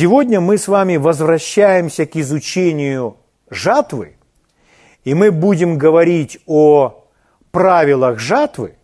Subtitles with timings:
[0.00, 3.18] Сегодня мы с вами возвращаемся к изучению
[3.50, 4.16] жатвы,
[5.04, 7.04] и мы будем говорить о
[7.50, 8.76] правилах жатвы,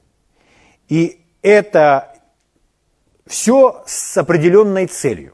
[0.91, 2.15] и это
[3.27, 5.33] все с определенной целью.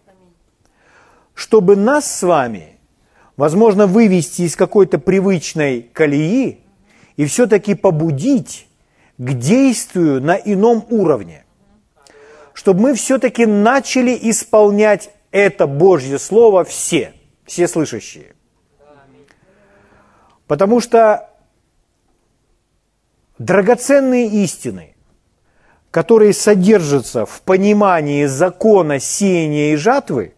[1.34, 2.78] Чтобы нас с вами,
[3.36, 6.60] возможно, вывести из какой-то привычной колеи
[7.16, 8.68] и все-таки побудить
[9.18, 11.44] к действию на ином уровне.
[12.52, 18.34] Чтобы мы все-таки начали исполнять это Божье Слово все, все слышащие.
[20.46, 21.30] Потому что
[23.38, 24.94] драгоценные истины,
[25.90, 30.34] которые содержатся в понимании закона сеяния и жатвы,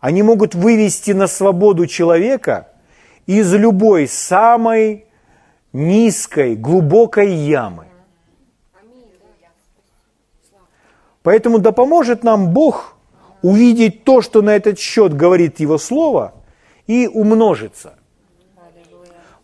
[0.00, 2.68] они могут вывести на свободу человека
[3.26, 5.06] из любой самой
[5.72, 7.86] низкой, глубокой ямы.
[11.24, 12.92] Поэтому да поможет нам Бог–
[13.42, 16.34] увидеть то, что на этот счет говорит Его Слово,
[16.86, 17.94] и умножиться.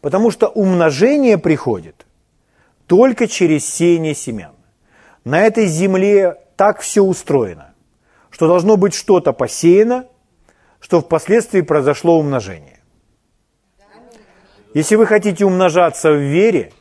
[0.00, 2.06] Потому что умножение приходит
[2.86, 4.53] только через сеяние семян.
[5.25, 7.75] На этой земле так все устроено,
[8.31, 10.06] что должно быть что-то посеяно,
[10.81, 12.81] что впоследствии произошло умножение.
[14.75, 16.72] Если вы хотите умножаться в вере,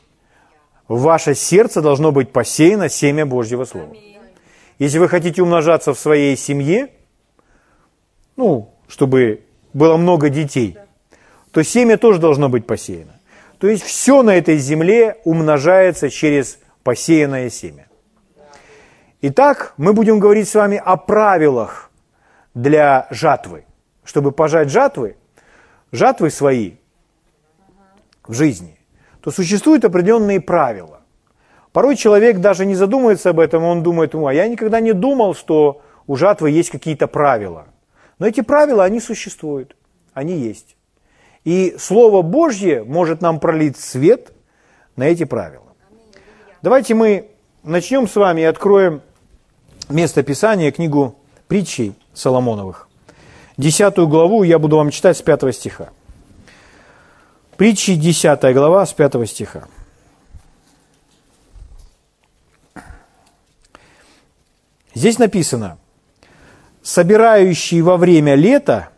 [0.88, 3.94] ваше сердце должно быть посеяно семя Божьего Слова.
[4.78, 6.88] Если вы хотите умножаться в своей семье–
[8.36, 10.76] ну, чтобы было много детей,
[11.50, 13.18] то семя тоже должно быть посеяно.
[13.58, 17.86] То есть все на этой земле умножается через посеянное семя.
[19.20, 21.90] Итак, мы будем говорить с вами о правилах
[22.54, 23.64] для жатвы.
[24.04, 25.16] Чтобы пожать жатвы,
[25.92, 26.72] жатвы свои
[28.26, 28.78] в жизни,
[29.20, 31.02] то существуют определенные правила.
[31.72, 35.82] Порой человек даже не задумывается об этом, он думает, а я никогда не думал, что
[36.06, 37.66] у жатвы есть какие-то правила.
[38.22, 39.74] Но эти правила, они существуют,
[40.14, 40.76] они есть.
[41.42, 44.32] И Слово Божье может нам пролить свет
[44.94, 45.66] на эти правила.
[46.62, 47.30] Давайте мы
[47.64, 49.02] начнем с вами и откроем
[49.88, 51.16] место Писания, книгу
[51.48, 52.88] притчей Соломоновых.
[53.56, 55.90] Десятую главу я буду вам читать с пятого стиха.
[57.56, 59.66] Притчи, десятая глава, с пятого стиха.
[64.94, 65.78] Здесь написано,
[66.82, 68.90] собирающий во время лета,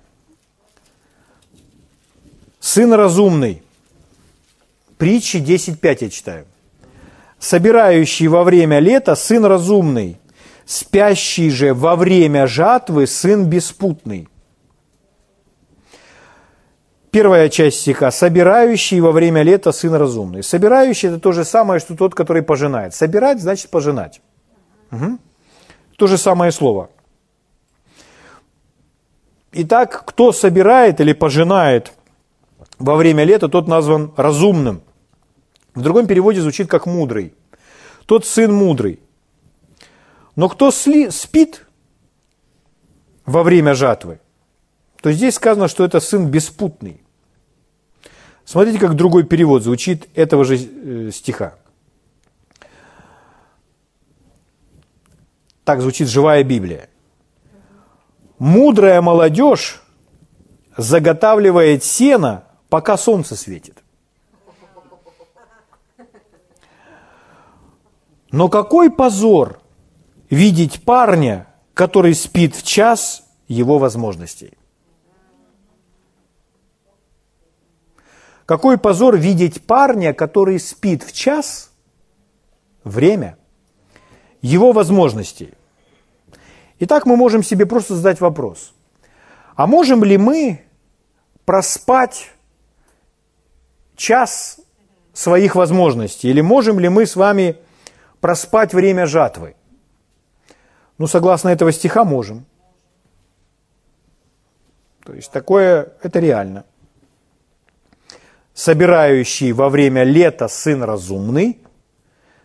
[2.61, 3.63] сын разумный.
[4.97, 6.47] Притчи 10.5 я читаю.
[7.39, 10.19] Собирающий во время лета сын разумный,
[10.65, 14.29] спящий же во время жатвы сын беспутный.
[17.11, 18.11] Первая часть стиха.
[18.11, 20.43] Собирающий во время лета сын разумный.
[20.43, 22.95] Собирающий– это то же самое, что тот, который пожинает.
[22.95, 24.21] Собирать– значит пожинать.
[24.91, 25.19] Угу.
[25.97, 26.91] То же самое слово.
[29.57, 31.93] Итак, кто собирает или пожинает
[32.81, 34.83] во время лета, тот назван разумным.
[35.75, 37.35] В другом переводе звучит как мудрый.
[38.07, 38.99] Тот сын мудрый.
[40.35, 41.65] Но кто сли, спит
[43.27, 44.19] во время жатвы,
[45.01, 47.01] то здесь сказано, что это сын беспутный.
[48.45, 51.55] Смотрите, как другой перевод звучит этого же э, стиха.
[55.65, 56.89] Так звучит живая Библия.
[58.39, 59.83] Мудрая молодежь
[60.77, 63.83] заготавливает сено, пока солнце светит.
[68.33, 69.61] Но какой позор
[70.29, 74.59] видеть парня, который спит в час его возможностей.
[78.47, 81.71] Какой позор видеть парня, который спит в час,
[82.83, 83.39] время,
[84.43, 85.55] его возможностей.
[86.87, 88.75] Итак, мы можем себе просто задать вопрос.
[89.57, 90.61] А можем ли мы
[91.47, 92.31] проспать
[93.97, 94.61] час
[95.15, 96.29] своих возможностей?
[96.29, 97.57] Или можем ли мы с вами
[98.21, 99.55] проспать время жатвы?
[100.99, 102.45] Ну, согласно этого стиха, можем.
[105.07, 106.67] То есть такое, это реально.
[108.53, 111.63] Собирающий во время лета сын разумный,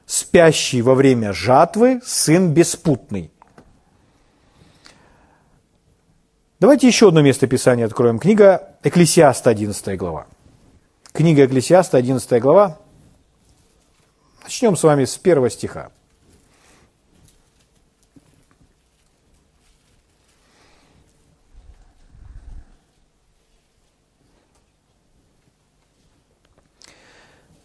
[0.06, 3.34] спящий во время жатвы сын беспутный.
[6.60, 8.20] Давайте еще одно место Писания откроем.
[8.20, 10.28] Книга Экклесиаста, 11 глава.
[11.14, 12.78] Книга Экклесиаста, 11 глава.
[14.44, 15.90] Начнем с вами с первого стиха.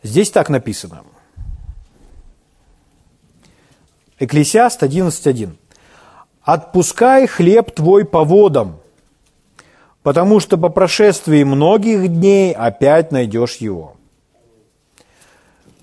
[0.04, 1.02] Здесь так написано.
[4.20, 5.56] Экклесиаст 11.1.
[6.42, 8.83] «Отпускай хлеб твой по водам,
[10.04, 13.96] потому что по прошествии многих дней опять найдешь его.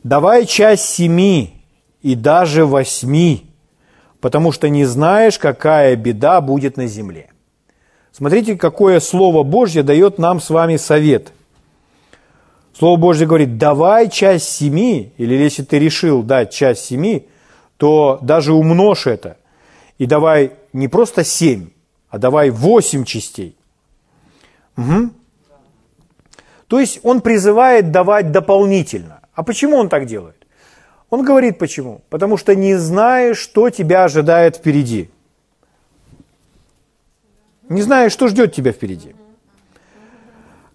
[0.04, 1.56] Давай часть семи
[2.04, 3.48] и даже восьми,
[4.22, 7.32] потому что не знаешь, какая беда будет на земле.
[8.12, 11.34] Смотрите, какое Слово Божье дает нам с вами совет.
[12.78, 17.28] Слово Божье говорит, давай часть семи, или если ты решил дать часть семи,
[17.78, 19.38] то даже умножь это.
[19.98, 21.70] И давай не просто семь,
[22.10, 23.56] а давай восемь частей.
[24.78, 25.10] Угу.
[26.68, 29.20] То есть он призывает давать дополнительно.
[29.34, 30.48] А почему он так делает?
[31.10, 32.02] Он говорит почему.
[32.10, 35.10] Потому что не знаешь, что тебя ожидает впереди.
[37.68, 39.16] Не знаешь, что ждет тебя впереди.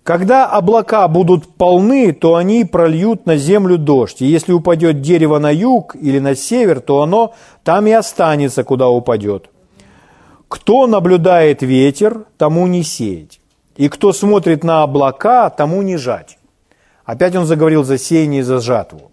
[0.03, 4.23] Когда облака будут полны, то они прольют на землю дождь.
[4.23, 7.35] И если упадет дерево на юг или на север, то оно
[7.65, 9.51] там и останется, куда упадет.
[10.49, 13.41] Кто наблюдает ветер, тому не сеять.
[13.77, 16.39] И кто смотрит на облака, тому не жать.
[17.05, 19.13] Опять он заговорил за сеяние и за жатву.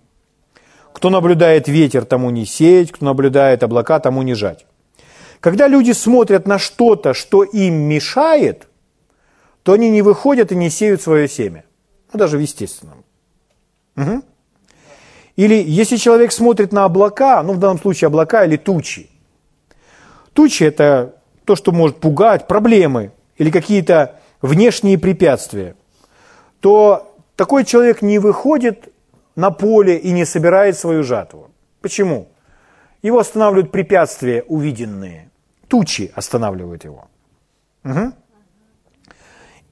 [0.93, 4.65] Кто наблюдает ветер, тому не сеять, кто наблюдает облака, тому не жать.
[5.39, 8.67] Когда люди смотрят на что-то, что им мешает,
[9.63, 11.65] то они не выходят и не сеют свое семя.
[12.13, 13.03] Ну, даже в естественном.
[13.97, 14.23] Угу.
[15.35, 19.09] Или если человек смотрит на облака, ну, в данном случае облака или тучи.
[20.33, 25.75] Тучи– это то, что может пугать, проблемы или какие-то внешние препятствия,
[26.59, 28.93] то такой человек не выходит
[29.35, 31.49] на поле и не собирает свою жатву.
[31.81, 32.27] Почему?
[33.01, 35.31] Его останавливают препятствия увиденные.
[35.67, 37.07] Тучи останавливают его.
[37.83, 38.13] Угу.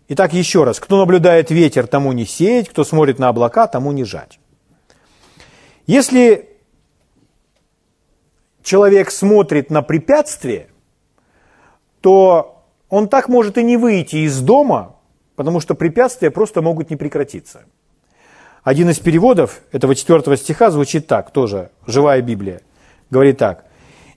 [0.08, 0.80] Итак, еще раз.
[0.80, 4.40] Кто наблюдает ветер, тому не сеять, кто смотрит на облака, тому не жать.
[5.86, 6.50] Если
[8.64, 10.68] человек смотрит на препятствие,
[12.02, 12.61] то
[12.92, 14.98] он так может и не выйти из дома,
[15.36, 17.64] потому что препятствия просто могут не прекратиться.
[18.64, 22.62] Один из переводов этого четвертого стиха звучит так, тоже живая Библия.
[23.10, 23.66] Говорит так.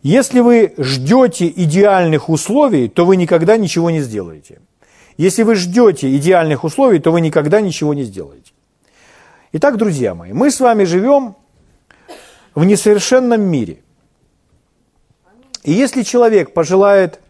[0.02, 4.60] Если вы ждете идеальных условий, то вы никогда ничего не сделаете.
[5.16, 8.52] Если вы ждете идеальных условий, то вы никогда ничего не сделаете.
[9.52, 11.36] Итак, друзья мои, мы с вами живем
[12.56, 13.78] в несовершенном мире.
[15.62, 17.20] И если человек пожелает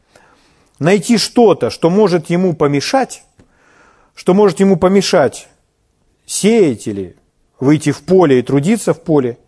[0.79, 3.25] найти что-то, что может ему помешать,
[4.15, 5.49] что может ему помешать
[6.27, 7.17] сеять или
[7.61, 9.39] выйти в поле и трудиться в поле,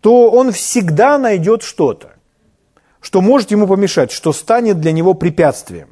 [0.00, 2.12] то он всегда найдет что-то,
[3.00, 5.88] что может ему помешать, что станет для него препятствием.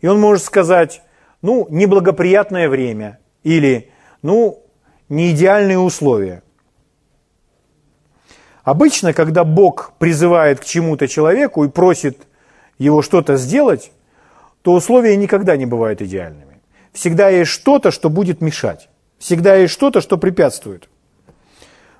[0.00, 1.02] И он может сказать,
[1.42, 3.90] ну, неблагоприятное время или,
[4.22, 4.62] ну,
[5.08, 6.42] не идеальные условия.
[8.62, 12.18] Обычно, когда Бог призывает к чему-то человеку и просит
[12.78, 13.90] его что-то сделать,
[14.62, 16.60] то условия никогда не бывают идеальными.
[16.92, 18.88] Всегда есть что-то, что будет мешать.
[19.18, 20.88] Всегда есть что-то, что препятствует.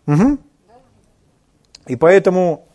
[0.07, 0.39] Угу.
[1.87, 2.67] И поэтому,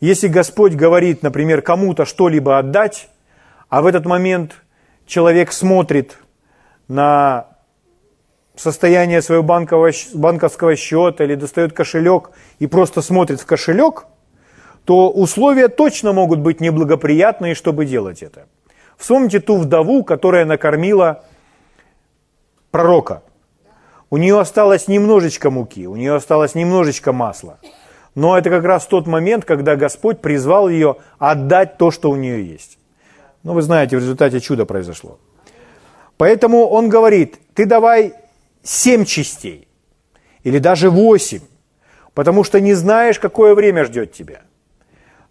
[0.00, 3.08] если Господь говорит, например, кому-то что-либо отдать,
[3.68, 4.62] а в этот момент
[5.06, 6.18] человек смотрит
[6.88, 7.48] на
[8.56, 14.06] состояние своего банковского счета или достает кошелек и просто смотрит в кошелек–
[14.84, 18.46] то условия точно могут быть неблагоприятные, чтобы делать это.
[18.96, 21.24] Вспомните ту вдову, которая накормила
[22.70, 23.22] пророка.
[24.10, 27.58] У нее осталось немножечко муки, у нее осталось немножечко масла.
[28.14, 32.46] Но это как раз тот момент, когда Господь призвал ее отдать то, что у нее
[32.46, 32.78] есть.
[33.42, 35.18] Ну, вы знаете, в результате чудо произошло.
[36.16, 38.14] Поэтому он говорит, ты давай
[38.62, 39.66] семь частей,
[40.44, 41.40] или даже восемь,
[42.12, 44.42] потому что не знаешь, какое время ждет тебя–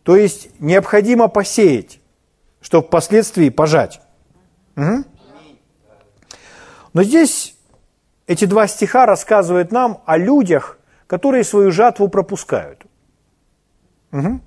[0.03, 1.99] то есть необходимо посеять,
[2.61, 4.01] чтобы впоследствии пожать.
[4.75, 5.03] Угу.
[6.93, 7.55] Но здесь
[8.27, 12.83] эти два стиха рассказывают нам о людях, которые свою жатву пропускают.
[14.11, 14.41] Угу.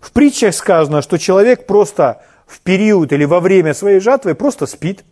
[0.00, 5.04] В притчах сказано, что человек просто в период или во время своей жатвы просто спит.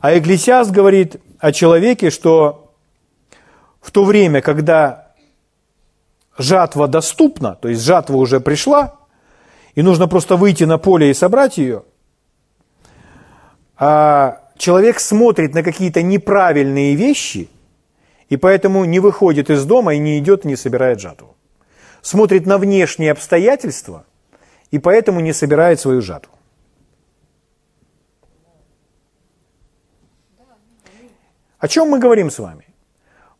[0.00, 2.74] А Экклесиаст говорит о человеке, что
[3.80, 5.11] в то время, когда
[6.38, 8.98] жатва доступна, то есть жатва уже пришла,
[9.74, 11.84] и нужно просто выйти на поле и собрать ее,
[13.76, 17.48] а человек смотрит на какие-то неправильные вещи,
[18.28, 21.36] и поэтому не выходит из дома и не идет, не собирает жатву.
[22.00, 24.04] Смотрит на внешние обстоятельства,
[24.70, 26.32] и поэтому не собирает свою жатву.
[31.58, 32.66] О чем мы говорим с вами?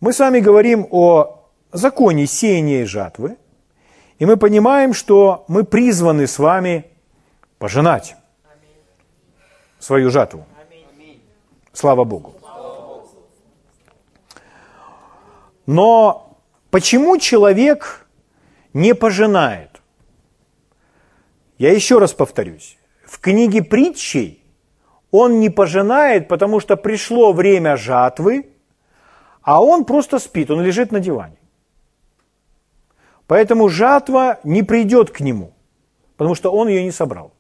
[0.01, 1.42] Мы с вами говорим о
[1.73, 3.37] законе сеяния и жатвы,
[4.19, 6.85] и мы понимаем, что мы призваны с вами
[7.59, 8.17] пожинать.
[9.79, 10.47] свою жатву.
[11.73, 12.35] Слава Богу.
[15.67, 16.39] Но
[16.71, 18.07] почему человек
[18.75, 19.83] не пожинает?
[21.59, 22.79] Я еще раз повторюсь.
[23.05, 24.45] В книге притчей
[25.11, 28.47] он не пожинает, потому что пришло время жатвы,
[29.43, 31.42] а он просто спит, он лежит на диване.
[33.33, 35.55] Поэтому жатва не придет к нему,
[36.19, 37.33] потому что он ее не собрал.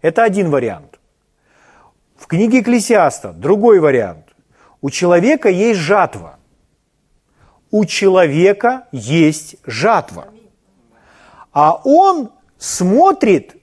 [0.00, 0.98] Это один вариант.
[2.16, 4.24] В книге Экклесиаста другой вариант.
[4.80, 6.38] У человека есть жатва.
[7.70, 10.28] У человека есть жатва.
[11.52, 13.54] А он смотрит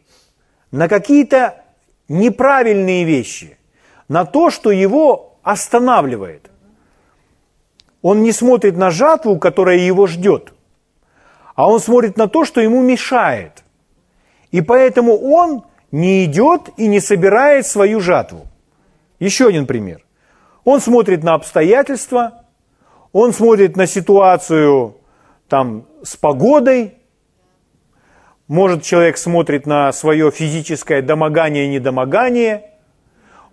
[0.69, 1.63] на какие-то
[2.09, 3.57] неправильные вещи,
[4.07, 6.51] на то, что его останавливает.
[8.03, 10.53] Он не смотрит на жатву, которая его ждет,
[11.55, 13.63] а он смотрит на то, что ему мешает.
[14.51, 18.47] И поэтому он не идет и не собирает свою жатву.
[19.19, 20.03] Еще один пример.
[20.63, 22.45] Он смотрит на обстоятельства,
[23.11, 24.97] он смотрит на ситуацию
[25.47, 26.95] там, с погодой,
[28.47, 32.71] может, человек смотрит на свое физическое домогание и недомогание,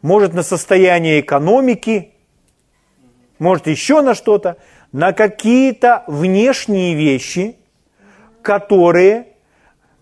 [0.02, 2.14] может, на состояние экономики,
[3.38, 4.56] может, еще на что-то,
[4.92, 7.59] на какие-то внешние вещи,
[8.42, 9.28] которые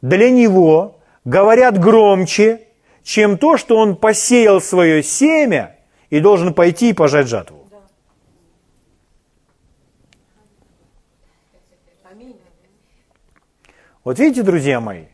[0.03, 2.67] для него говорят громче,
[3.03, 5.77] чем то, что он посеял свое семя
[6.11, 7.69] и должен пойти и пожать жатву.
[14.05, 15.05] Вот видите, друзья мои,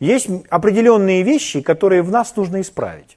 [0.00, 3.16] есть определенные вещи, которые в нас нужно исправить.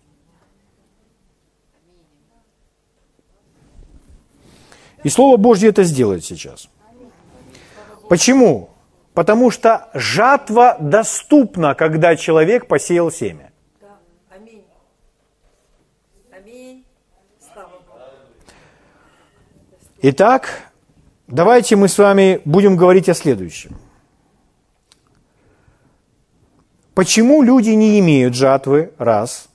[5.03, 6.69] И Слово Божье это сделает сейчас.
[8.09, 8.69] Почему?
[9.13, 13.51] Потому что жатва доступна, когда человек посеял семя.
[20.05, 20.71] Итак,
[21.27, 23.77] давайте мы с вами будем говорить о следующем.
[26.93, 28.91] Почему люди не имеют жатвы?
[28.97, 29.47] Раз.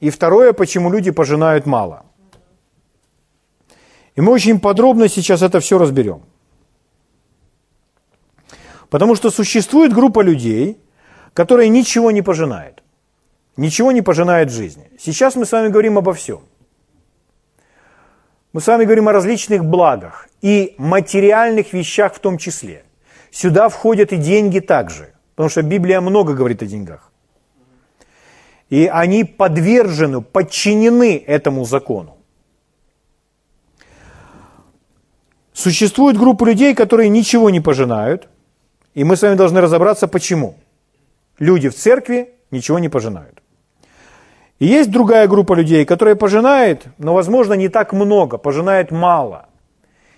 [0.00, 2.04] И второе, почему люди пожинают мало.
[4.14, 6.22] И мы очень подробно сейчас это все разберем.
[8.92, 10.76] Потому что существует группа людей,
[11.32, 12.82] которая ничего не пожинает.
[13.56, 14.90] Ничего не пожинает в жизни.
[14.98, 16.40] Сейчас мы с вами говорим обо всем.
[18.52, 22.84] Мы с вами говорим о различных благах и материальных вещах в том числе.
[23.30, 25.14] Сюда входят и деньги также.
[25.36, 27.10] Потому что Библия много говорит о деньгах.
[28.68, 32.18] И они подвержены, подчинены этому закону.
[35.54, 38.28] Существует группа людей, которые ничего не пожинают,
[38.94, 40.54] и мы с вами должны разобраться, почему.
[41.38, 43.42] Люди в церкви ничего не пожинают.
[44.58, 49.46] И есть другая группа людей, которая пожинает, но, возможно, не так много, пожинает мало.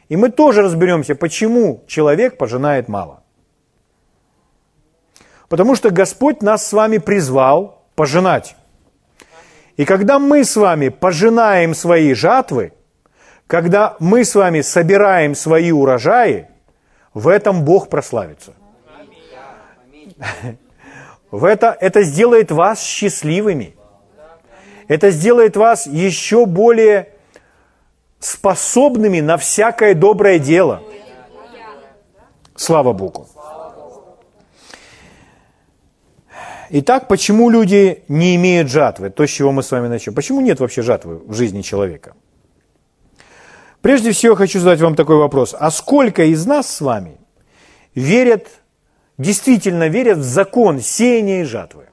[0.08, 3.22] И мы тоже разберемся, почему человек пожинает мало.
[5.48, 8.56] Потому что Господь нас с вами призвал пожинать.
[9.76, 12.72] И когда мы с вами пожинаем свои жатвы,
[13.46, 16.48] когда мы с вами собираем свои урожаи,
[17.14, 18.52] в этом Бог прославится.
[21.30, 23.74] В это, это сделает вас счастливыми.
[24.88, 27.08] Это сделает вас еще более
[28.18, 30.82] способными на всякое доброе дело.
[32.56, 33.28] Слава Богу.
[36.70, 39.10] Итак, почему люди не имеют жатвы?
[39.10, 40.14] То, с чего мы с вами начнем.
[40.14, 42.14] Почему нет вообще жатвы в жизни человека?
[43.80, 45.54] Прежде всего хочу задать вам такой вопрос.
[45.58, 47.18] А сколько из нас с вами
[47.94, 48.48] верят,
[49.18, 51.86] действительно верят в закон сеяния и жатвы?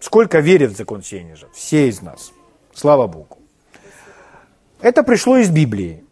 [0.00, 1.54] Сколько верят в закон сеяния и жатвы?
[1.54, 2.32] Все из нас.
[2.72, 3.38] Слава Богу.
[4.80, 6.04] Это пришло из Библии.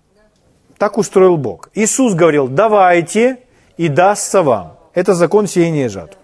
[0.78, 1.70] Так устроил Бог.
[1.74, 3.38] Иисус говорил, давайте
[3.76, 4.78] и дастся вам.
[4.94, 6.20] Это закон сеяния и жатвы.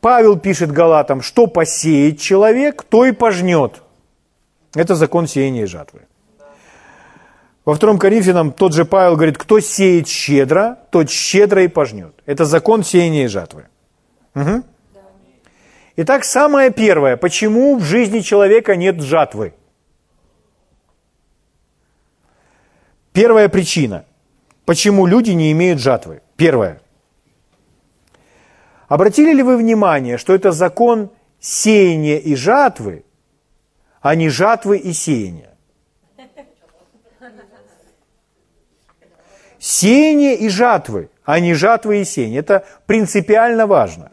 [0.00, 3.82] Павел пишет Галатам, что посеет человек, то и пожнет.
[4.74, 6.02] Это закон сеяния и жатвы.
[7.64, 12.14] Во втором Коринфянам тот же Павел говорит, кто сеет щедро, тот щедро и пожнет.
[12.26, 13.66] Это закон сеяния и жатвы.
[14.34, 14.64] Угу.
[15.96, 19.54] Итак, самое первое, почему в жизни человека нет жатвы?
[23.12, 24.06] Первая причина,
[24.64, 26.22] почему люди не имеют жатвы.
[26.36, 26.80] Первое.
[28.88, 33.04] Обратили ли вы внимание, что это закон сеяния и жатвы,
[34.00, 35.51] а не жатвы и сеяния?
[39.62, 42.40] Сеяние и жатвы, а не жатвы и сеяние.
[42.40, 44.10] Это принципиально важно.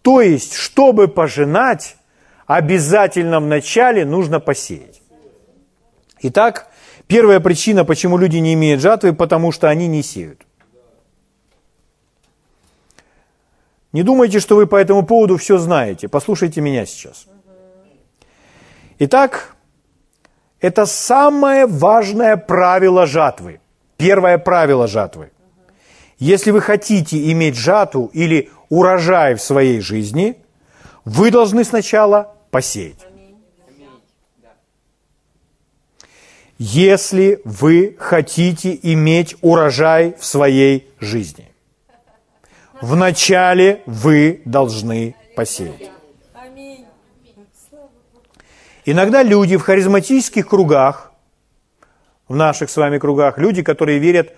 [0.00, 1.96] То есть, чтобы пожинать,
[2.46, 5.02] обязательно вначале нужно посеять.
[6.22, 6.68] Итак,
[7.08, 10.46] первая причина, почему люди не имеют жатвы, потому что они не сеют.
[13.90, 16.06] Не думайте, что вы по этому поводу все знаете.
[16.06, 17.26] Послушайте меня сейчас.
[19.00, 19.56] Итак,
[20.60, 23.58] это самое важное правило жатвы.
[23.96, 25.30] Первое правило жатвы.
[26.18, 30.36] Если вы хотите иметь жатву или урожай в своей жизни,
[31.04, 33.06] вы должны сначала посеять.
[36.58, 41.52] Если вы хотите иметь урожай в своей жизни,
[42.80, 45.90] вначале вы должны посеять.
[48.86, 51.12] Иногда люди в харизматических кругах,
[52.28, 54.32] в наших с вами кругах, люди, которые верят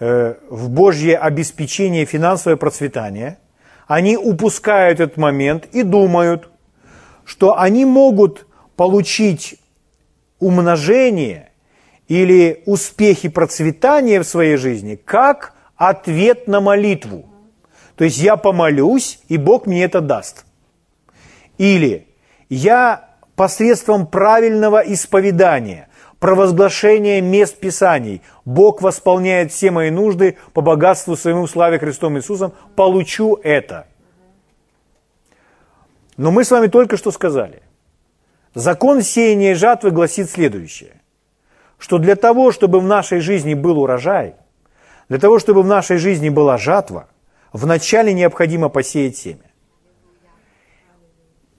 [0.00, 3.38] э, в Божье обеспечение финансовое процветание,
[3.86, 6.48] они упускают этот момент и думают,
[7.24, 8.46] что они могут
[8.76, 9.58] получить
[10.38, 11.50] умножение
[12.08, 17.26] или успехи процветания в своей жизни как ответ на молитву.
[17.96, 20.44] То есть я помолюсь, и Бог мне это даст.
[21.58, 22.08] Или
[22.48, 25.88] я посредством правильного исповедания,
[26.22, 33.40] провозглашения мест Писаний, Бог восполняет все мои нужды по богатству своему славе Христом Иисусом, получу
[33.42, 33.88] это.
[36.16, 37.60] Но мы с вами только что сказали,
[38.54, 40.92] закон сеяния и жатвы гласит следующее,
[41.76, 44.36] что для того, чтобы в нашей жизни был урожай,
[45.08, 47.08] для того, чтобы в нашей жизни была жатва,
[47.52, 49.50] вначале необходимо посеять семя.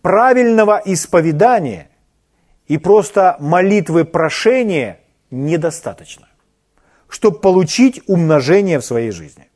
[0.01, 1.89] Правильного исповедания
[2.67, 4.99] и просто молитвы прошения
[5.31, 6.27] недостаточно,
[7.09, 9.49] чтобы получить умножение в своей жизни.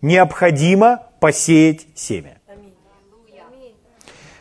[0.00, 2.38] Необходимо посеять семя.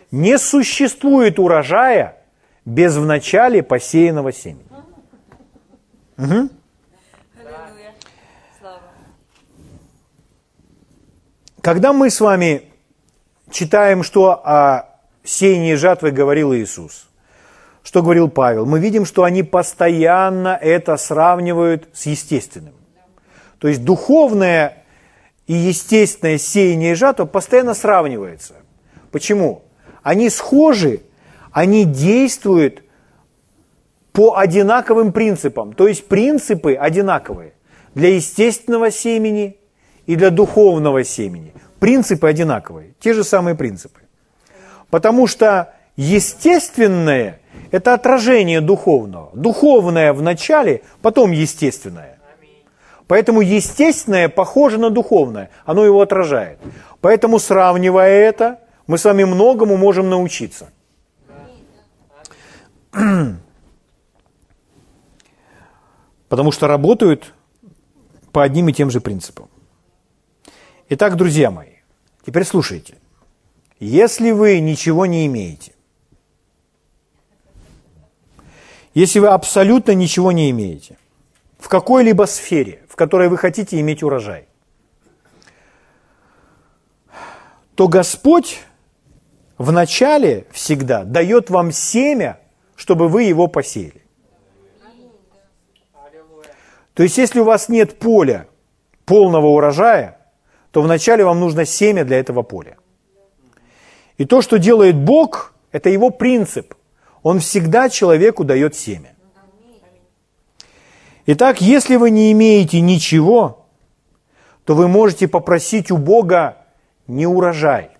[0.10, 2.17] Не существует урожая
[2.65, 4.65] без вначале посеянного семени.
[6.17, 6.49] Угу.
[11.62, 12.63] Когда мы с вами
[13.52, 14.89] читаем, что о
[15.23, 17.08] сеяние жатвы говорил Иисус.
[17.84, 18.65] Что говорил Павел?
[18.65, 22.76] Мы видим, что они постоянно это сравнивают с естественным.
[23.60, 24.86] То есть духовное
[25.48, 28.56] и естественное сеяние и жатва постоянно сравнивается.
[29.12, 29.63] Почему?
[30.04, 31.02] Они схожи,
[31.52, 32.84] они действуют
[34.13, 35.74] по одинаковым принципам.
[35.74, 37.54] То есть принципы одинаковые
[37.96, 39.58] для естественного семени
[40.06, 41.54] и для духовного семени.
[41.80, 44.02] Принципы одинаковые, те же самые принципы.
[44.91, 47.39] Потому что естественное–
[47.71, 49.31] это отражение духовного.
[49.34, 52.19] Духовное в начале, потом естественное.
[53.07, 56.60] Поэтому естественное похоже на духовное, оно его отражает.
[57.01, 60.69] Поэтому, сравнивая это, мы с вами многому можем научиться.
[66.29, 67.34] Потому что работают
[68.31, 69.49] по одним и тем же принципам.
[70.88, 71.79] Итак, друзья мои,
[72.25, 72.95] теперь слушайте.
[73.79, 75.73] Если вы ничего не имеете,
[78.93, 80.97] если вы абсолютно ничего не имеете,
[81.60, 84.47] в какой-либо сфере, в которой вы хотите иметь урожай,
[87.75, 88.60] то Господь
[89.58, 92.39] вначале всегда дает вам семя,
[92.75, 94.01] чтобы вы его посеяли.
[96.93, 98.47] То есть, если у вас нет поля
[99.06, 100.17] полного урожая,
[100.71, 102.77] то вначале вам нужно семя для этого поля.
[104.17, 106.75] И то, что делает Бог, это его принцип.
[107.23, 109.13] Он всегда человеку дает семя.
[111.27, 113.67] Итак, если вы не имеете ничего,
[114.65, 116.57] то вы можете попросить у Бога
[117.07, 117.91] не урожай.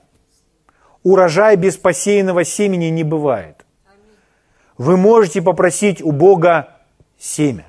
[1.04, 3.66] Урожай без посеянного семени не бывает.
[4.78, 6.78] Вы можете попросить у Бога
[7.20, 7.68] семя.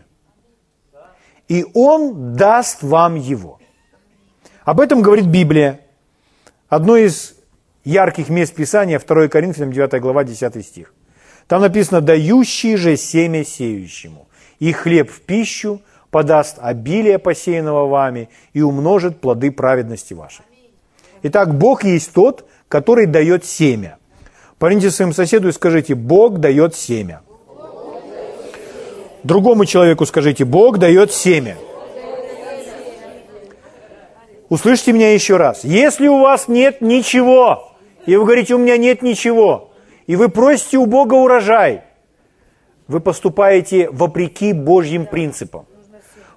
[1.49, 3.59] И Он даст вам его.
[4.65, 5.81] Об этом говорит Библия.
[6.69, 7.35] Одно из
[7.85, 10.95] ярких мест Писания, 2 Коринфянам 9 глава, 10 стих.
[11.53, 14.27] Там написано, дающий же семя сеющему,
[14.59, 20.47] и хлеб в пищу подаст обилие посеянного вами и умножит плоды праведности вашей.
[21.25, 23.99] Итак, Бог есть тот, который дает семя.
[24.59, 27.21] Поверните своему соседу и скажите, Бог дает семя.
[29.23, 31.59] Другому человеку скажите, Бог дает семя.
[34.49, 35.65] Услышьте меня еще раз.
[35.65, 37.75] Если у вас нет ничего,
[38.07, 39.72] и вы говорите, у меня нет ничего,
[40.07, 41.83] и вы просите у Бога урожай,
[42.89, 45.67] вы поступаете вопреки Божьим принципам.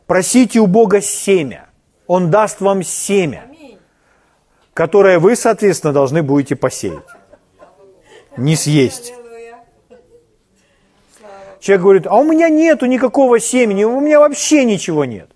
[0.07, 1.67] Просите у Бога семя.
[2.07, 3.45] Он даст вам семя,
[4.73, 7.03] которое вы, соответственно, должны будете посеять.
[8.37, 9.13] не съесть.
[11.59, 15.31] Человек говорит, а у меня нету никакого семени, у меня вообще ничего нет.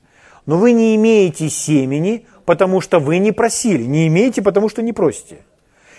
[0.45, 3.83] Но вы не имеете семени, потому что вы не просили.
[3.83, 5.39] Не имеете, потому что не просите.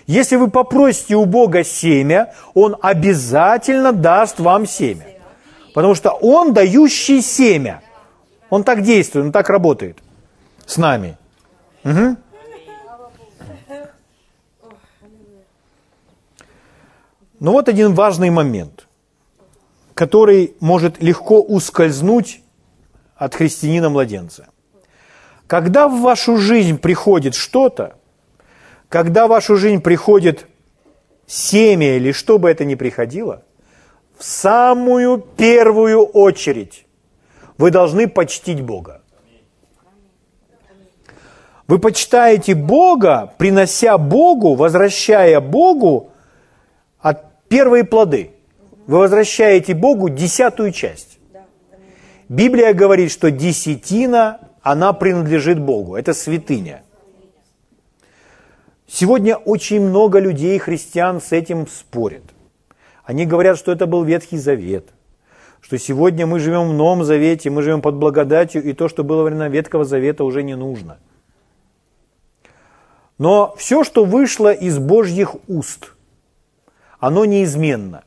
[0.07, 5.07] Если вы попросите у Бога семя, Он обязательно даст вам семя.
[5.75, 7.83] Потому что Он дающий семя.
[8.49, 9.99] Он так действует, Он так работает
[10.67, 11.17] с нами.
[11.85, 12.17] Угу.
[17.41, 18.87] Но вот один важный момент,
[19.95, 22.43] который может легко ускользнуть
[23.17, 24.49] от христианина-младенца.
[25.47, 27.97] Когда в вашу жизнь приходит что-то,
[28.91, 30.47] когда в вашу жизнь приходит
[31.27, 33.45] семя или что бы это ни приходило,
[34.19, 36.87] в самую первую очередь
[37.57, 39.01] вы должны почтить Бога.
[41.69, 46.11] Вы почитаете Бога, принося Богу, возвращая Богу
[46.99, 48.33] от первые плоды.
[48.89, 51.21] Вы возвращаете Богу десятую часть.
[52.29, 55.95] Библия говорит, что десятина, она принадлежит Богу.
[55.95, 56.83] Это святыня.
[58.93, 62.25] Сегодня очень много людей, христиан, с этим спорят.
[63.05, 64.89] Они говорят, что это был Ветхий Завет,
[65.61, 69.19] что сегодня мы живем в Новом Завете, мы живем под благодатью, и то, что было
[69.19, 70.99] во времена Ветхого Завета, уже не нужно.
[73.17, 75.93] Но все, что вышло из Божьих уст,
[76.99, 78.03] оно неизменно.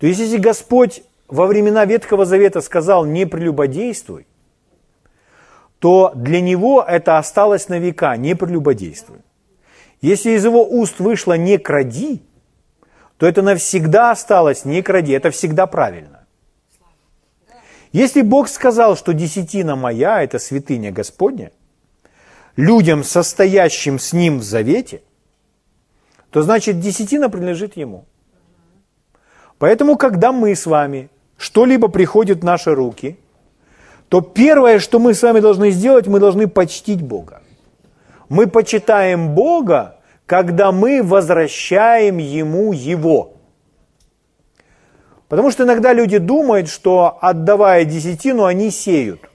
[0.00, 4.26] То есть, если Господь во времена Ветхого Завета сказал «не прелюбодействуй»,
[5.78, 9.20] то для него это осталось на века «не прелюбодействуй».
[10.00, 12.22] Если из его уст вышло «не кради»,
[13.18, 16.26] то это навсегда осталось «не кради», это всегда правильно.
[17.92, 21.50] Если Бог сказал, что десятина моя– это святыня Господня,
[22.56, 25.02] людям, состоящим с Ним в завете,
[26.30, 28.06] то значит десятина принадлежит Ему.
[29.58, 33.18] Поэтому, когда мы с вами, что-либо приходит в наши руки,
[34.08, 37.39] то первое, что мы с вами должны сделать, мы должны почтить Бога.
[38.30, 43.32] Мы почитаем Бога, когда мы возвращаем Ему Его.
[45.28, 49.28] Потому что иногда люди думают, что отдавая десятину, они сеют.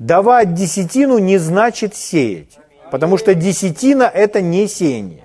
[0.00, 2.58] Давать десятину не значит сеять,
[2.90, 5.22] потому что десятина– это не сеяние.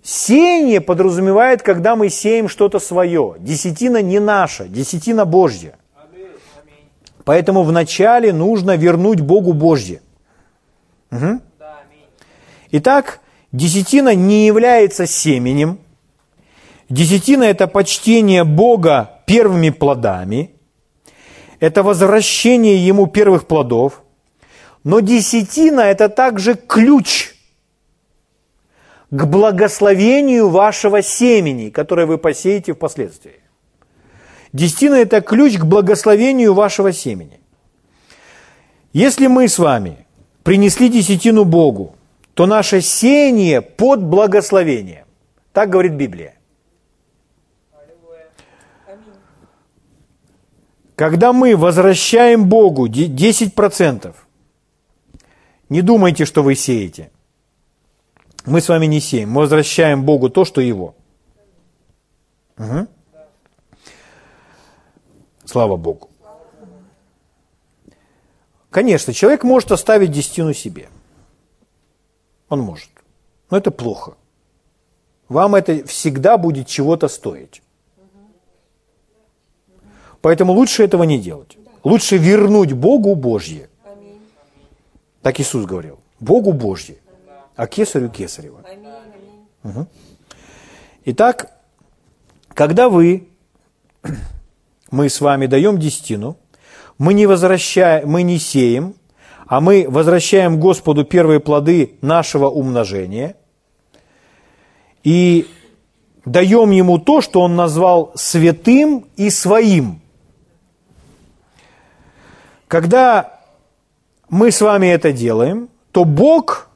[0.00, 3.34] Сеяние подразумевает, когда мы сеем что-то свое.
[3.40, 5.74] Десятина не наша, десятина Божья.
[7.24, 10.02] Поэтому вначале нужно вернуть Богу Божье.
[11.12, 11.40] Угу.
[12.72, 13.20] Итак,
[13.52, 15.78] десятина не является семенем.
[16.88, 20.50] Десятина– это почтение Бога первыми плодами.
[21.60, 24.02] Это возвращение Ему первых плодов.
[24.84, 27.34] Но десятина– это также ключ
[29.10, 33.40] к благословению вашего семени, которое вы посеете впоследствии.
[34.52, 37.40] Десятина– это ключ к благословению вашего семени.
[38.94, 40.06] Если мы с вами
[40.42, 41.94] принесли десятину Богу,
[42.34, 45.06] то наше сеяние под благословением.
[45.52, 46.34] Так говорит Библия.
[50.94, 54.14] Когда мы возвращаем Богу 10%,
[55.68, 57.10] не думайте, что вы сеете.
[58.44, 60.94] Мы с вами не сеем, мы возвращаем Богу то, что Его.
[62.58, 62.86] Угу.
[65.44, 66.11] Слава Богу.
[68.72, 70.88] Конечно, человек может оставить десятину себе–
[72.52, 72.90] он может.
[73.48, 74.12] Но это плохо.
[75.30, 77.62] Вам это всегда будет чего-то стоить.
[80.20, 81.56] Поэтому лучше этого не делать.
[81.82, 83.70] Лучше вернуть Богу Божье.
[85.22, 85.98] Так Иисус говорил.
[86.20, 86.98] Богу Божье,
[87.56, 88.62] а кесарю кесарева.
[89.64, 89.86] Угу.
[91.06, 91.56] Итак,
[92.48, 93.28] когда вы,
[94.90, 96.36] мы с вами даем десятину,
[97.02, 98.94] мы не, возвращаем, мы не сеем,
[99.48, 103.34] а мы возвращаем Господу первые плоды нашего умножения
[105.02, 105.48] и
[106.24, 110.00] даем Ему то, что Он назвал святым и своим.
[112.68, 113.40] Когда
[114.28, 116.68] мы с вами это делаем, то Бог,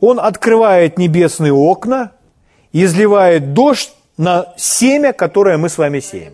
[0.00, 2.12] Он открывает небесные окна
[2.72, 6.32] изливает дождь на семя, которое мы с вами сеем.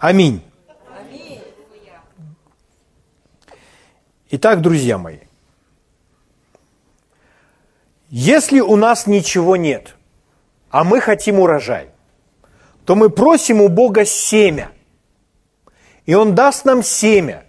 [0.00, 0.42] Аминь.
[4.30, 5.20] Итак, друзья мои,
[8.10, 9.96] если у нас ничего нет,
[10.70, 11.88] а мы хотим урожай,
[12.84, 14.70] то мы просим у Бога семя,
[16.04, 17.44] и Он даст нам семя,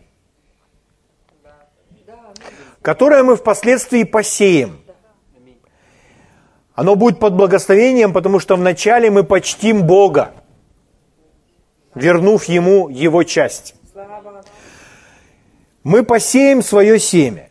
[2.82, 4.80] которое мы впоследствии посеем.
[6.76, 10.34] Оно будет под благословением, потому что вначале мы почтим Бога,
[11.94, 13.76] вернув Ему Его часть.
[15.84, 17.50] Мы посеем свое семя.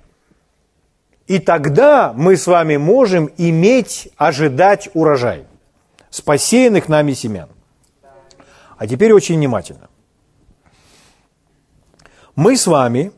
[1.26, 5.46] И тогда мы с вами можем иметь, ожидать урожай
[6.10, 7.48] с посеянных нами семян.
[8.78, 9.90] А теперь очень внимательно.
[12.34, 13.12] Мы с вами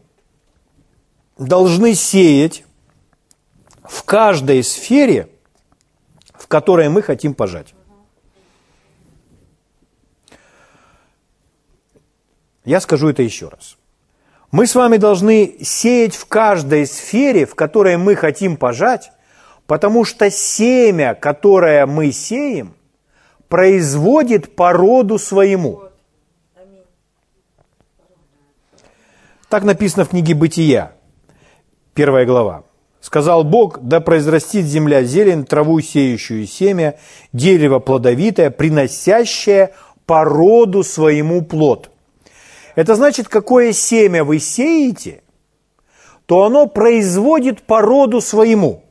[1.38, 2.64] должны сеять
[3.84, 5.28] в каждой сфере,
[6.32, 7.74] в которой мы хотим пожать.
[12.64, 13.76] Я скажу это еще раз.
[14.50, 19.12] Мы с вами должны сеять в каждой сфере, в которой мы хотим пожать,
[19.66, 22.74] потому что семя, которое мы сеем,
[23.48, 25.82] производит по роду своему.
[29.48, 30.92] Так написано в книге «Бытия»,
[31.94, 32.64] первая глава.
[33.00, 36.98] «Сказал Бог, да произрастит земля зелень, траву сеющую семя,
[37.32, 39.74] дерево плодовитое, приносящее
[40.06, 41.90] по роду своему плод».
[42.74, 45.22] Это значит, какое семя вы сеете,
[46.26, 48.84] то оно производит по роду своему.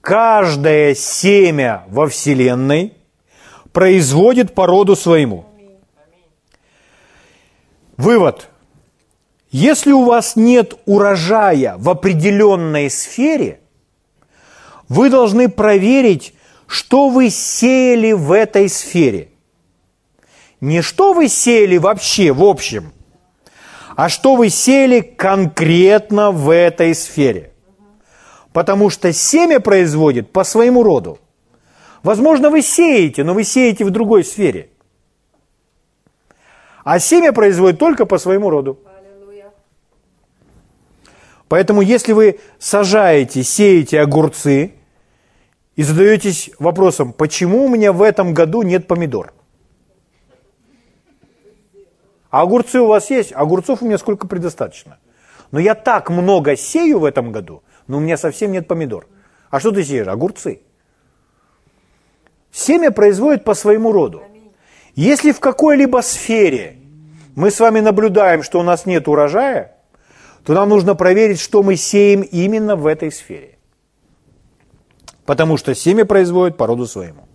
[0.00, 2.94] Каждое семя во Вселенной
[3.72, 5.46] производит по роду своему.
[7.96, 8.48] Вывод.
[9.50, 13.60] Если у вас нет урожая в определенной сфере,
[14.88, 16.34] вы должны проверить,
[16.66, 19.31] что вы сеяли в этой сфере.
[20.62, 22.92] Не что вы сеяли вообще, в общем,
[23.96, 27.52] а что вы сеяли конкретно в этой сфере.
[28.52, 31.18] Потому что семя производит по своему роду.
[32.04, 34.70] Возможно, вы сеете, но вы сеете в другой сфере.
[36.84, 38.78] А семя производит только по своему роду.
[41.48, 44.74] Поэтому, если вы сажаете, сеете огурцы
[45.74, 49.34] и задаетесь вопросом, почему у меня в этом году нет помидор–
[52.32, 53.32] а огурцы у вас есть?
[53.34, 54.96] Огурцов у меня сколько предостаточно.
[55.50, 59.06] Но я так много сею в этом году, но у меня совсем нет помидор.
[59.50, 60.08] А что ты сеешь?
[60.08, 60.62] Огурцы.
[62.50, 64.22] Семя производит по своему роду.
[64.94, 66.78] Если в какой-либо сфере
[67.34, 69.76] мы с вами наблюдаем, что у нас нет урожая,
[70.42, 73.58] то нам нужно проверить, что мы сеем именно в этой сфере.
[75.26, 77.28] Потому что семя производит по роду своему.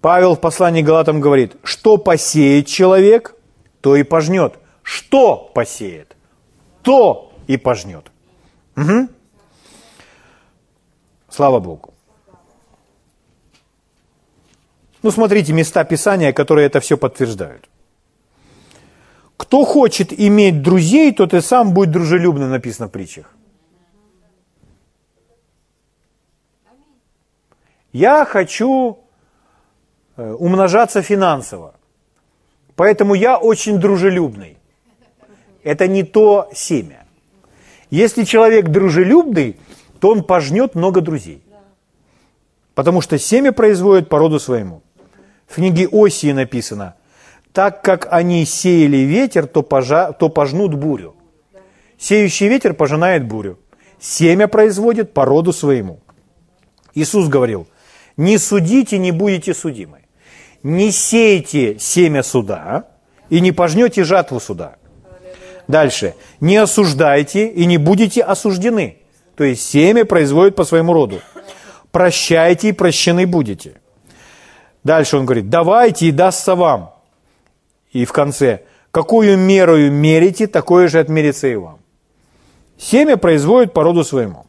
[0.00, 3.36] Павел в послании к Галатам говорит, что посеет человек,
[3.84, 4.58] то и пожнет.
[4.82, 6.16] Что посеет,
[6.80, 8.10] то и пожнет.
[8.76, 9.08] Угу.
[11.28, 11.92] Слава Богу.
[15.02, 17.68] Ну, смотрите, места Писания, которые это все подтверждают.
[19.36, 23.26] Кто хочет иметь друзей, тот и сам будет дружелюбным, написано в притчах.
[27.92, 28.98] Я хочу
[30.16, 31.74] э, умножаться финансово.
[32.76, 34.58] Поэтому я очень дружелюбный.
[35.62, 37.04] Это не то семя.
[37.90, 39.56] Если человек дружелюбный,
[40.00, 41.42] то он пожнет много друзей.
[42.74, 44.82] Потому что семя производит по роду своему.
[45.46, 46.96] В книге Осии написано,
[47.52, 51.14] так как они сеяли ветер, то, пожа, то пожнут бурю.
[51.98, 53.58] Сеющий ветер пожинает бурю.
[54.00, 56.00] Семя производит по роду своему.
[56.94, 57.68] Иисус говорил,
[58.16, 60.03] не судите, не будете судимы
[60.64, 62.86] не сейте семя суда
[63.28, 64.76] и не пожнете жатву суда.
[65.68, 66.14] Дальше.
[66.40, 68.98] Не осуждайте и не будете осуждены.
[69.36, 71.20] То есть семя производит по своему роду.
[71.92, 73.74] Прощайте и прощены будете.
[74.82, 76.94] Дальше он говорит, давайте и дастся вам.
[77.92, 81.78] И в конце, какую мерою мерите, такое же отмерится и вам.
[82.78, 84.46] Семя производит по роду своему.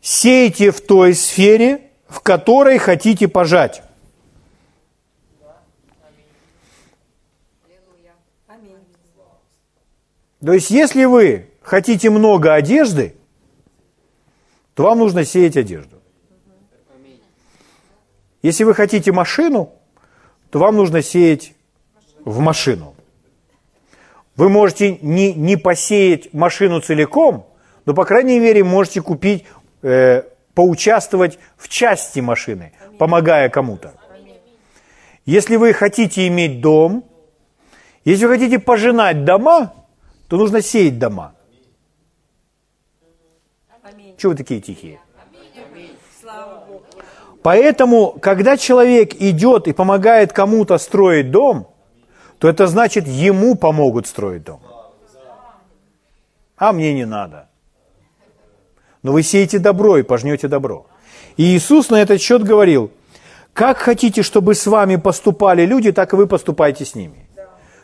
[0.00, 3.82] Сейте в той сфере, в которой хотите пожать.
[10.44, 13.14] То есть, если вы хотите много одежды,
[14.74, 16.00] то вам нужно сеять одежду.
[18.42, 19.72] Если вы хотите машину,
[20.50, 21.54] то вам нужно сеять
[22.24, 22.94] в машину.
[24.36, 27.48] Вы можете не, не посеять машину целиком,
[27.84, 29.44] но, по крайней мере, можете купить,
[29.82, 30.22] э,
[30.54, 33.94] поучаствовать в части машины, помогая кому-то.
[35.26, 37.04] Если вы хотите иметь дом,
[38.04, 39.74] если вы хотите пожинать дома,
[40.28, 41.34] то нужно сеять дома.
[44.16, 45.00] Чего вы такие тихие?
[47.42, 51.68] Поэтому, когда человек идет и помогает кому-то строить дом,
[52.38, 54.60] то это значит, ему помогут строить дом.
[56.56, 57.48] А мне не надо.
[59.02, 60.86] но вы сеете добро и пожнете добро.
[61.36, 62.90] И Иисус на этот счет говорил,
[63.52, 67.28] как хотите, чтобы с вами поступали люди, так и вы поступайте с ними.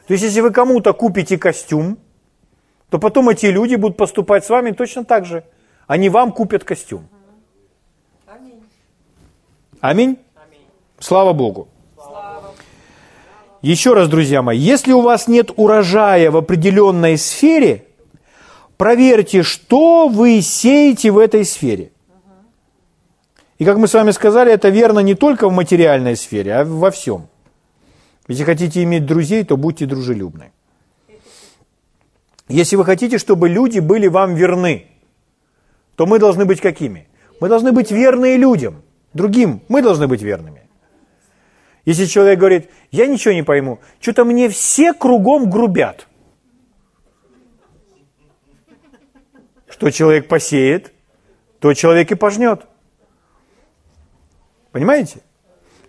[0.06, 1.98] То есть, если вы кому-то купите костюм,
[2.90, 5.44] то потом эти люди будут поступать с вами точно так же.
[5.86, 7.08] Они вам купят костюм.
[9.80, 10.18] Аминь.
[10.98, 11.68] Слава Богу.
[13.60, 17.86] Еще раз, друзья мои, если у вас нет урожая в определенной сфере,
[18.76, 21.90] проверьте, что вы сеете в этой сфере.
[23.58, 26.90] И как мы с вами сказали, это верно не только в материальной сфере, а во
[26.90, 27.28] всем.
[28.28, 30.52] Если хотите иметь друзей, то будьте дружелюбны.
[32.48, 34.86] Если вы хотите, чтобы люди были вам верны,
[35.96, 37.08] то мы должны быть какими?
[37.40, 39.62] Мы должны быть верные людям, другим.
[39.68, 40.62] Мы должны быть верными.
[41.84, 46.06] Если человек говорит, я ничего не пойму, что-то мне все кругом грубят.
[49.68, 50.92] Что человек посеет,
[51.58, 52.66] то человек и пожнет.
[54.70, 55.20] Понимаете?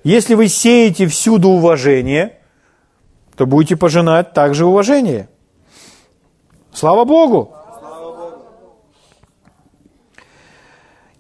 [0.04, 2.39] Если вы сеете всюду уважение,
[3.36, 5.30] то будете пожинать также уважение.
[6.75, 7.53] Слава Богу!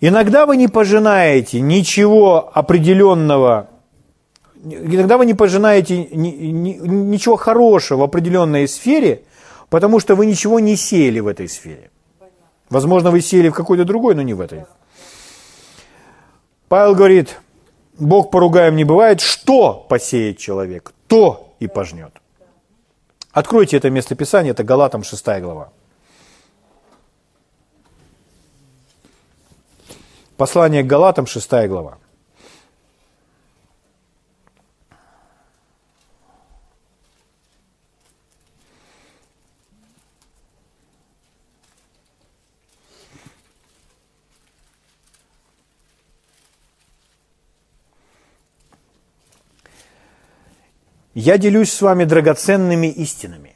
[0.01, 3.69] Иногда вы не пожинаете ничего определенного,
[4.63, 9.23] иногда вы не пожинаете ничего хорошего в определенной сфере,
[9.69, 11.89] потому что вы ничего не сеяли в этой сфере.
[12.69, 14.65] Возможно, вы сеяли в какой-то другой, но не в этой.
[16.67, 17.39] Павел говорит,
[17.97, 22.11] Бог поругаем не бывает, что посеет человек, то и пожнет.
[23.35, 25.73] Откройте это местописание, это Галатам 6 глава.
[30.37, 31.97] Послание к Галатам 6 глава.
[51.15, 53.55] Я делюсь с вами драгоценными истинами,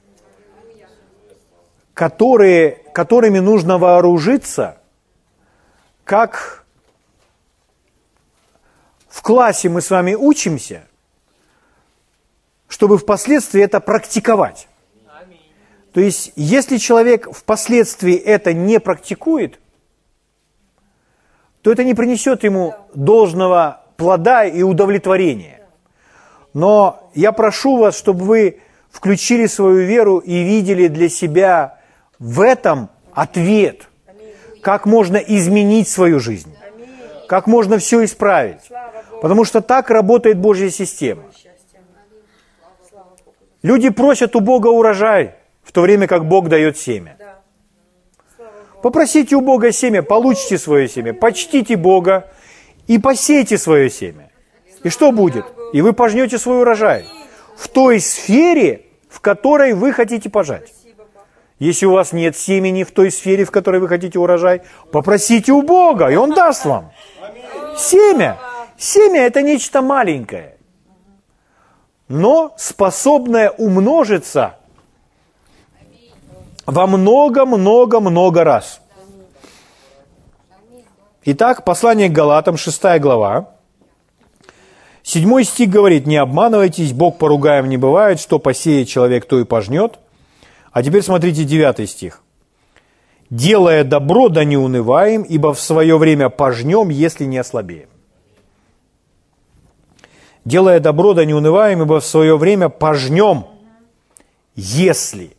[1.94, 4.78] которые, которыми нужно вооружиться,
[6.06, 6.66] как
[9.10, 10.88] в классе мы с вами учимся,
[12.70, 14.70] чтобы впоследствии это практиковать.
[15.92, 19.60] То есть, если человек впоследствии это не практикует,
[21.62, 25.59] то это не принесет ему должного плода и удовлетворения.
[26.54, 28.60] Но я прошу вас, чтобы вы
[28.90, 31.80] включили свою веру и видели для себя
[32.18, 33.88] в этом ответ,
[34.62, 36.56] как можно изменить свою жизнь,
[37.28, 38.62] как можно все исправить.
[39.22, 41.24] Потому что так работает Божья система.
[43.62, 47.18] Люди просят у Бога урожай, в то время как Бог дает семя.
[48.82, 52.32] Попросите у Бога семя, получите свое семя, почтите Бога
[52.88, 54.32] и посейте свое семя.
[54.84, 55.46] И что будет?
[55.74, 57.06] И вы пожнете свой урожай
[57.56, 60.74] в той сфере, в которой вы хотите пожать.
[61.60, 65.62] Если у вас нет семени в той сфере, в которой вы хотите урожай, попросите у
[65.62, 66.92] Бога, и Он даст вам.
[67.78, 68.38] Семя.
[68.78, 70.56] Семя– это нечто маленькое,
[72.08, 74.56] но способное умножиться
[76.66, 78.80] во много-много-много раз.
[81.26, 83.52] Итак, послание к Галатам, 6 глава,
[85.10, 89.98] Седьмой стих говорит, не обманывайтесь, Бог поругаем не бывает, что посеет человек, то и пожнет.
[90.72, 92.22] А теперь смотрите девятый стих.
[93.32, 97.90] Делая добро, да не унываем, ибо в свое время пожнем, если не ослабеем.
[100.46, 103.48] Делая добро, да не унываем, ибо в свое время пожнем,
[104.56, 105.36] если.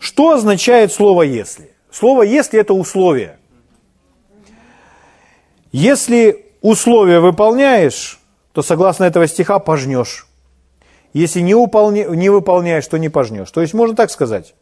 [0.00, 1.70] Что означает слово «если»?
[1.92, 3.38] Слово «если»– это условие.
[5.70, 8.18] Если условие выполняешь,
[8.56, 10.26] то согласно этого стиха пожнешь.
[11.12, 13.50] Если не, уполня, не выполняешь, то не пожнешь.
[13.50, 14.54] То есть можно так сказать.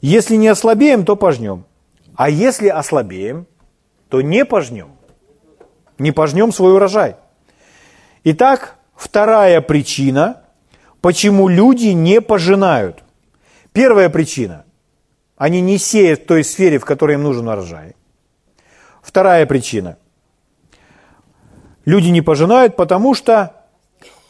[0.00, 1.66] Если не ослабеем, то пожнем.
[2.14, 3.46] А если ослабеем,
[4.08, 4.92] то не пожнем.
[5.98, 7.16] Не пожнем свой урожай.
[8.24, 10.40] Итак, вторая причина,
[11.02, 13.04] почему люди не пожинают.
[13.74, 14.64] Первая причина.
[15.36, 17.94] Они не сеют в той сфере, в которой им нужен урожай.
[19.02, 19.98] Вторая причина.
[21.84, 23.54] Люди не пожинают, потому что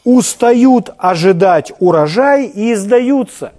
[0.03, 3.53] устают ожидать урожай и издаются.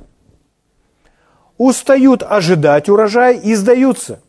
[1.57, 4.21] Устают ожидать урожай и издаются.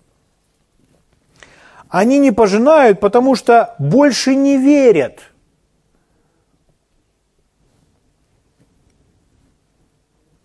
[1.89, 5.21] Они не пожинают, потому что больше не верят.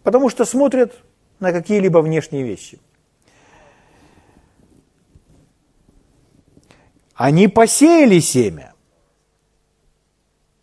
[0.03, 0.95] Потому что смотрят
[1.41, 2.79] на какие-либо внешние вещи.
[7.14, 8.70] Они посеяли семя.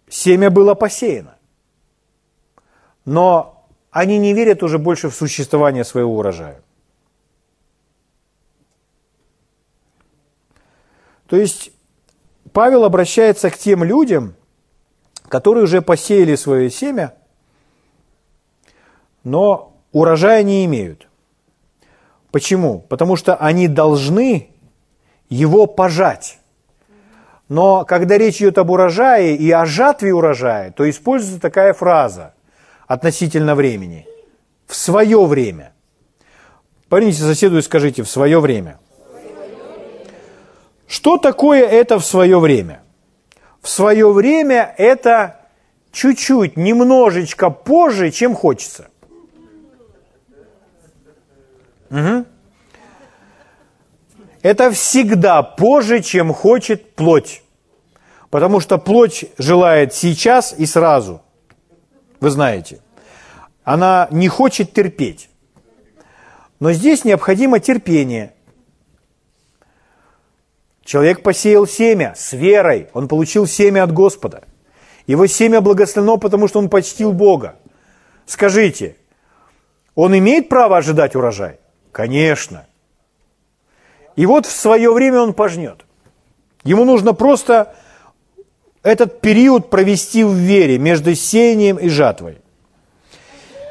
[0.09, 1.37] Семя было посеяно.
[3.05, 6.61] Но они не верят уже больше в существование своего урожая.
[11.27, 11.71] То есть
[12.53, 14.35] Павел обращается к тем людям,
[15.27, 17.15] которые уже посеяли свое семя,
[19.23, 21.07] но урожая не имеют.
[22.31, 22.79] Почему?
[22.79, 24.49] Потому что они должны
[25.29, 26.39] его пожать.
[27.49, 32.33] Но когда речь идет об урожае и о жатве урожая, то используется такая фраза
[32.87, 34.05] относительно времени.
[34.65, 35.73] В свое время.
[36.89, 38.79] Поверните соседу и скажите «в свое время».
[40.87, 42.81] Что такое это в свое время?
[43.61, 45.41] В свое время это
[45.91, 48.87] чуть-чуть, немножечко позже, чем хочется.
[51.89, 52.25] Угу.
[54.41, 57.41] Это всегда позже, чем хочет плоть.
[58.29, 61.21] Потому что плоть желает сейчас и сразу.
[62.19, 62.79] Вы знаете.
[63.63, 65.29] Она не хочет терпеть.
[66.59, 68.33] Но здесь необходимо терпение.
[70.83, 74.43] Человек посеял семя с верой, он получил семя от Господа.
[75.05, 77.55] Его семя благословено, потому что он почтил Бога.
[78.25, 78.95] Скажите,
[79.95, 81.59] он имеет право ожидать урожай?
[81.91, 82.67] Конечно.
[84.17, 85.85] И вот в свое время он пожнет.
[86.63, 87.75] Ему нужно просто
[88.81, 92.39] этот период провести в вере между сеянием и жатвой.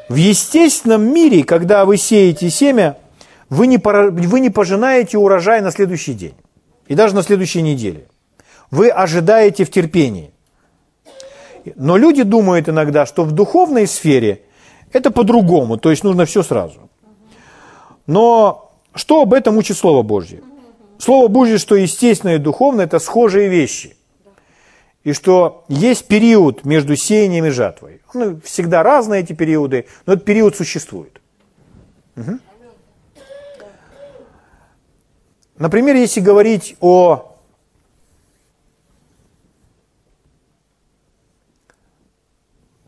[0.07, 2.97] В естественном мире, когда вы сеете семя,
[3.49, 6.35] вы не, вы не пожинаете урожай на следующий день
[6.87, 8.07] и даже на следующей неделе.
[8.71, 10.31] Вы ожидаете в терпении.
[11.75, 14.43] Но люди думают иногда, что в духовной сфере
[14.93, 16.89] это по-другому, то есть нужно все сразу.
[18.05, 20.41] Но что об этом учит Слово Божье?
[20.97, 23.95] Слово Божье, что естественное и духовное– это схожие вещи.
[25.03, 28.01] И что есть период между сеянием и жатвой.
[28.13, 31.21] Ну, всегда разные эти периоды, но этот период существует.
[32.15, 32.39] Угу.
[35.59, 37.37] Например, если говорить о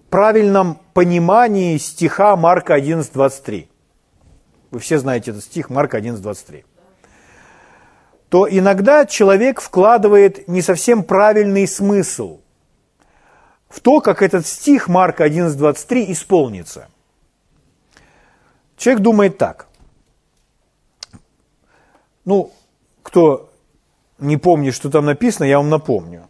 [0.09, 3.67] правильном понимании стиха Марка 11.23.
[4.71, 6.63] Вы все знаете этот стих, Марка 11.23.
[8.29, 12.39] То иногда человек вкладывает не совсем правильный смысл
[13.67, 16.87] в то, как этот стих Марка 11.23 исполнится.
[18.77, 19.67] Человек думает так.
[22.25, 22.51] Ну,
[23.01, 23.49] кто
[24.19, 26.27] не помнит, что там написано, я вам напомню.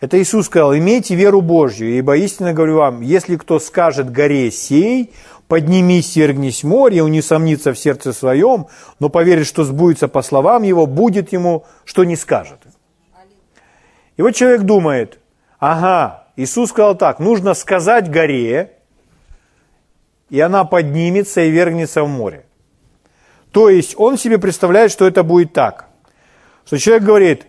[0.00, 5.12] Это Иисус сказал, имейте веру Божью, ибо истинно говорю вам, если кто скажет горе сей,
[5.54, 8.66] поднимись, свергнись море, он не сомнится в сердце своем,
[8.98, 12.58] но поверит, что сбудется по словам его, будет ему, что не скажет.
[14.16, 15.20] И вот человек думает,
[15.60, 18.72] ага, Иисус сказал так, нужно сказать горе,
[20.28, 22.46] и она поднимется и вергнется в море.
[23.52, 25.88] То есть он себе представляет, что это будет так.
[26.64, 27.46] Что человек говорит,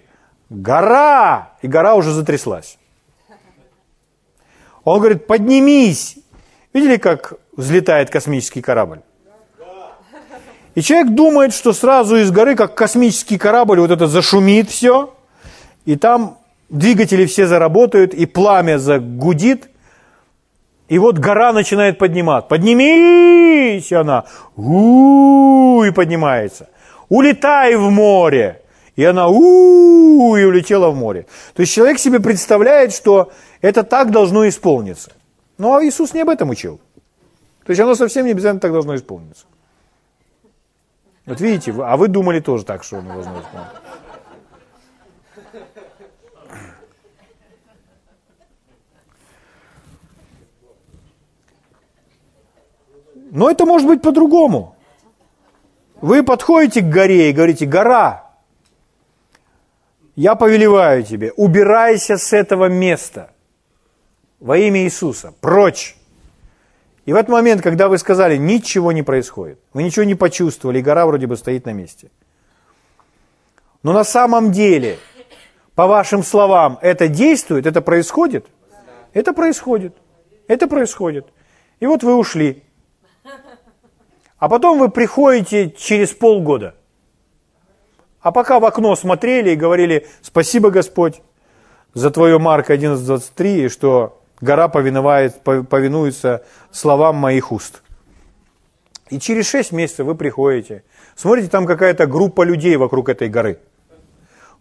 [0.52, 2.78] гора, и гора уже затряслась.
[4.84, 6.20] Он говорит, поднимись.
[6.72, 9.02] Видели, как взлетает космический корабль?
[10.76, 15.14] И человек думает, что сразу из горы, как космический корабль, вот это зашумит все,
[15.86, 16.38] и там
[16.70, 19.70] двигатели все заработают, и пламя загудит,
[20.88, 22.48] и вот гора начинает подниматься.
[22.48, 23.92] Поднимись!
[23.92, 24.26] Она
[24.56, 26.70] у и поднимается.
[27.10, 28.62] Улетай в море.
[28.96, 31.26] И она у и улетела в море.
[31.54, 33.32] То есть человек себе представляет, что
[33.62, 35.12] это так должно исполниться.
[35.58, 36.80] Ну а Иисус не об этом учил.
[37.66, 39.48] То есть оно совсем не обязательно так должно исполниться.
[41.26, 43.82] Вот видите, а вы думали тоже так, что оно должно исполниться.
[53.32, 54.76] Но это может быть по-другому.
[56.00, 58.32] Вы подходите к горе и говорите, гора,
[60.16, 63.32] я повелеваю тебе, убирайся с этого места
[64.40, 65.95] во имя Иисуса, прочь.
[67.06, 70.82] И в этот момент, когда вы сказали, ничего не происходит, вы ничего не почувствовали, и
[70.82, 72.10] гора вроде бы стоит на месте.
[73.84, 74.98] Но на самом деле,
[75.76, 78.48] по вашим словам, это действует, это происходит?
[79.14, 79.96] Это происходит.
[80.48, 81.28] Это происходит.
[81.80, 82.64] И вот вы ушли.
[84.38, 86.76] А потом вы приходите через полгода.
[88.20, 91.22] А пока в окно смотрели и говорили, спасибо, Господь,
[91.94, 97.82] за твое Марка 11.23, что гора повиновает, повинуется словам моих уст.
[99.10, 100.84] И через шесть месяцев вы приходите,
[101.16, 103.60] смотрите, там какая-то группа людей вокруг этой горы.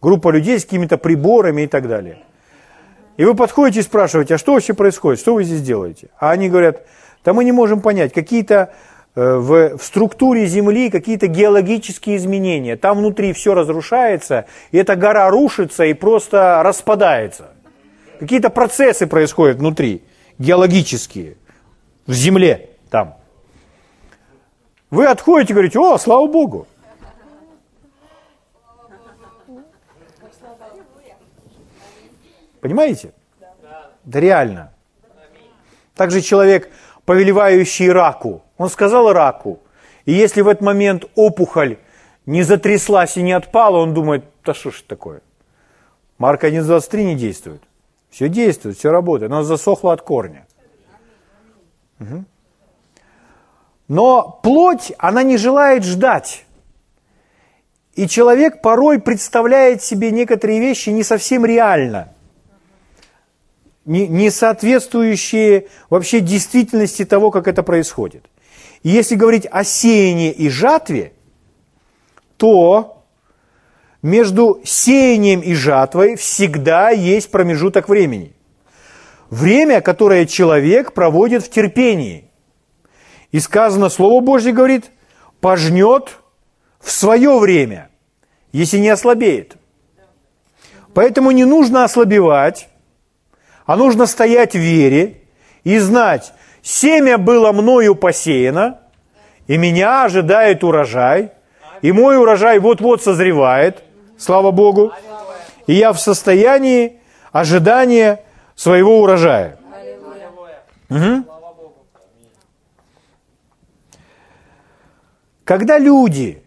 [0.03, 2.18] группа людей с какими-то приборами и так далее.
[3.16, 6.09] И вы подходите и спрашиваете, а что вообще происходит, что вы здесь делаете?
[6.18, 6.83] А они говорят,
[7.25, 8.75] да мы не можем понять, какие-то
[9.14, 12.77] э, в, в структуре Земли какие-то геологические изменения.
[12.77, 17.54] Там внутри все разрушается, и эта гора рушится и просто распадается.
[18.21, 20.05] Какие-то процессы происходят внутри,
[20.39, 21.37] геологические,
[22.07, 23.17] в Земле там.
[24.91, 26.67] Вы отходите и говорите, о, слава Богу.
[32.61, 33.12] Понимаете?
[34.05, 34.73] Да реально.
[35.95, 36.71] Также человек,
[37.05, 39.61] повелевающий раку, он сказал раку,
[40.05, 41.79] и если в этот момент опухоль
[42.27, 45.21] не затряслась и не отпала, он думает, да что ж такое?
[46.19, 47.62] Марка 1.23 не действует.
[48.15, 50.47] Все действует, все работает, но засохло от корня.
[51.99, 52.25] Угу.
[53.89, 56.45] Но плоть, она не желает ждать.
[57.97, 62.12] И человек порой представляет себе некоторые вещи не совсем реально,
[63.85, 68.31] не, не соответствующие вообще действительности того, как это происходит.
[68.85, 71.15] И если говорить о сеянии и жатве,
[72.37, 72.93] то
[74.05, 78.35] между сеянием и жатвой всегда есть промежуток времени.
[79.31, 82.31] Время, которое человек проводит в терпении.
[83.33, 84.91] И сказано, Слово Божье говорит,
[85.41, 86.19] пожнет
[86.81, 87.89] в свое время,
[88.53, 89.57] если не ослабеет.
[90.93, 92.69] Поэтому не нужно ослабевать,
[93.65, 95.23] а нужно стоять в вере
[95.65, 98.81] и знать, семя было мною посеяно,
[99.47, 101.33] и меня ожидает урожай,
[101.81, 103.83] и мой урожай вот-вот созревает,
[104.19, 104.93] слава Богу,
[105.67, 107.01] и я в состоянии
[107.33, 109.59] ожидания своего урожая.
[110.91, 111.25] Угу.
[115.45, 116.43] Когда люди,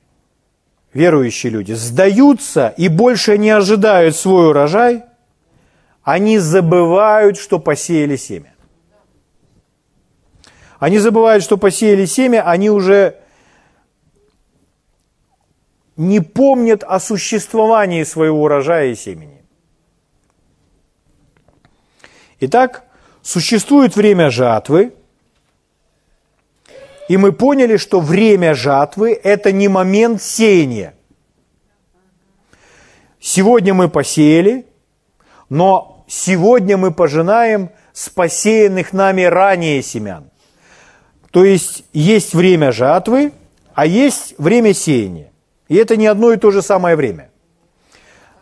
[0.93, 5.03] верующие люди, сдаются и больше не ожидают свой урожай,
[6.03, 8.53] они забывают, что посеяли семя.
[10.79, 13.17] Они забывают, что посеяли семя, они уже
[15.97, 19.43] не помнят о существовании своего урожая и семени.
[22.39, 22.83] Итак,
[23.23, 24.93] существует время жатвы,
[27.09, 30.93] и мы поняли, что время жатвы– это не момент сеяния.
[33.19, 34.67] Сегодня мы посеяли,
[35.49, 40.29] но сегодня мы пожинаем с посеянных нами ранее семян.
[41.31, 43.31] То есть есть время жатвы,
[43.73, 45.31] а есть время сеяния.
[45.67, 47.29] И это не одно и то же самое время.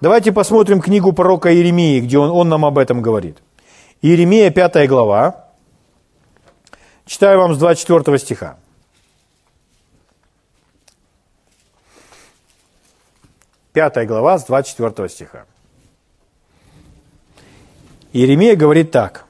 [0.02, 3.38] Давайте посмотрим книгу пророка Иеремии, где он, он нам об этом говорит.
[4.02, 5.50] Иеремия, 5 глава.
[7.06, 8.58] Читаю вам с 24 стиха.
[13.74, 15.46] Пятая глава с 24 стиха.
[18.14, 19.25] Иеремия говорит так.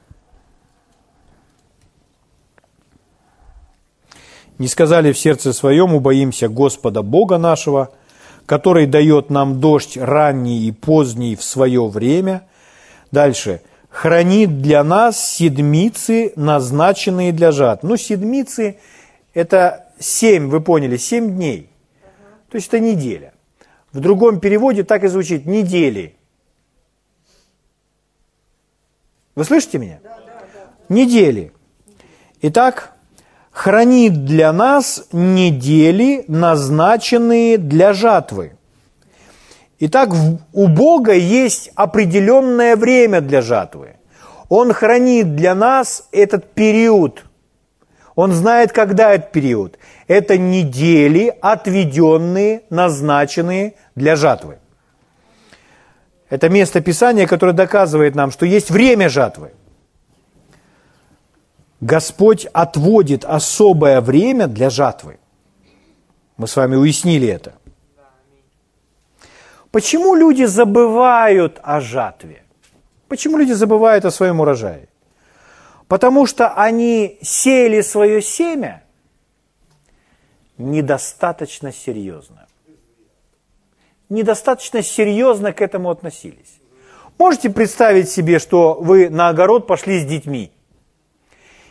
[4.58, 7.90] «Не сказали в сердце своем, убоимся Господа Бога нашего,
[8.46, 12.46] который дает нам дождь ранний и поздний в свое время».
[13.10, 13.60] Дальше–
[13.96, 17.82] хранит для нас седмицы, назначенные для жат.
[17.82, 18.78] Ну, седмицы–
[19.34, 21.70] это семь, вы поняли, семь дней.
[22.50, 23.32] То есть это неделя.
[23.92, 26.14] В другом переводе так и звучит– недели.
[29.34, 30.00] Вы слышите меня?
[30.90, 31.52] Недели.
[32.42, 32.95] Итак,
[33.56, 38.52] хранит для нас недели, назначенные для жатвы.
[39.78, 40.10] Итак,
[40.52, 43.96] у Бога есть определенное время для жатвы.
[44.50, 47.24] Он хранит для нас этот период.
[48.14, 49.78] Он знает, когда этот период.
[50.06, 54.58] Это недели, отведенные, назначенные для жатвы.
[56.28, 59.52] Это место Писания, которое доказывает нам, что есть время жатвы.
[61.80, 65.18] Господь отводит особое время для жатвы.
[66.36, 67.54] Мы с вами уяснили это–
[69.76, 72.44] Почему люди забывают о жатве?
[73.08, 74.88] Почему люди забывают о своем урожае?
[75.86, 78.82] Потому что они сеяли свое семя
[80.56, 82.46] недостаточно серьезно.
[84.08, 86.58] Недостаточно серьезно к этому относились.
[87.18, 90.52] Можете представить себе, что вы на огород пошли с детьми,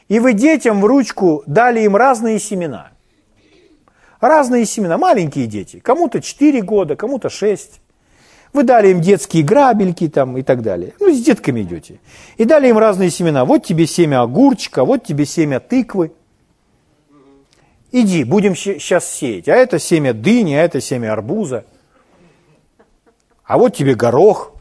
[0.08, 2.92] и вы детям в ручку дали им разные семена.
[4.22, 7.82] Разные семена, маленькие дети, кому-то 4 года, кому-то 6.
[8.54, 10.94] Вы дали им детские грабельки там и так далее.
[11.00, 12.00] Ну, с детками идете.
[12.38, 13.44] И дали им разные семена.
[13.44, 16.14] Вот тебе семя огурчика, вот тебе семя тыквы.
[17.92, 19.50] Иди, будем сейчас сеять.
[19.50, 21.66] А это семя дыни, а это семя арбуза.
[23.44, 24.54] а вот тебе горох,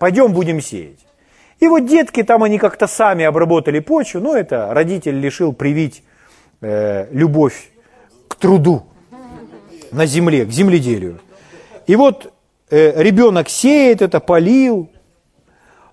[0.00, 1.05] пойдем будем сеять.
[1.60, 6.02] И вот детки там, они как-то сами обработали почву, ну это родитель решил привить
[6.60, 7.70] э, любовь
[8.28, 8.86] к труду
[9.90, 11.20] на земле, к земледелию.
[11.86, 12.32] И вот
[12.70, 14.90] э, ребенок сеет это, полил.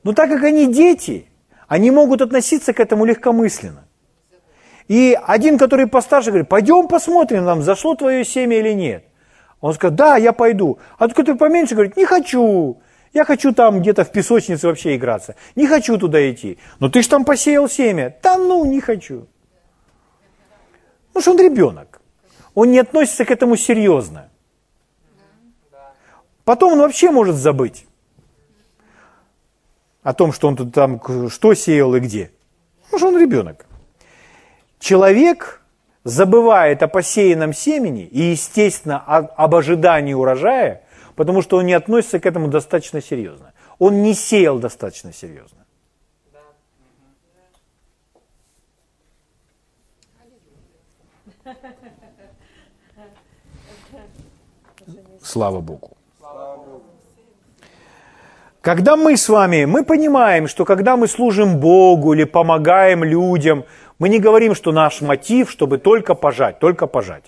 [0.04, 1.28] Но так как они дети,
[1.68, 3.86] они могут относиться к этому легкомысленно.
[4.90, 9.06] И один, который постарше, говорит, пойдем посмотрим, нам зашло твое семя или нет.
[9.62, 10.78] Он скажет, да, я пойду.
[10.98, 12.82] А тот, который поменьше, говорит, не хочу.
[13.14, 15.36] Я хочу там где-то в песочнице вообще играться.
[15.56, 16.58] Не хочу туда идти.
[16.80, 18.18] Но ты же там посеял семя.
[18.24, 19.28] Да ну, не хочу.
[21.10, 22.02] Потому что он ребенок.
[22.56, 24.30] Он не относится к этому серьезно.
[26.44, 27.86] Потом он вообще может забыть
[30.02, 31.00] о том, что он тут там
[31.30, 32.32] что сеял и где.
[32.86, 33.66] Потому что он ребенок.
[34.80, 35.62] Человек
[36.04, 40.83] забывает о посеянном семени и, естественно, об ожидании урожая,
[41.16, 43.54] потому что он не относится к этому достаточно серьезно.
[43.80, 45.66] Он не сеял достаточно серьезно.
[55.22, 55.92] Слава Богу.
[58.62, 63.66] Когда мы с вами, мы понимаем, что когда мы служим Богу или помогаем людям,
[64.00, 67.26] мы не говорим, что наш мотив, чтобы только пожать, только пожать.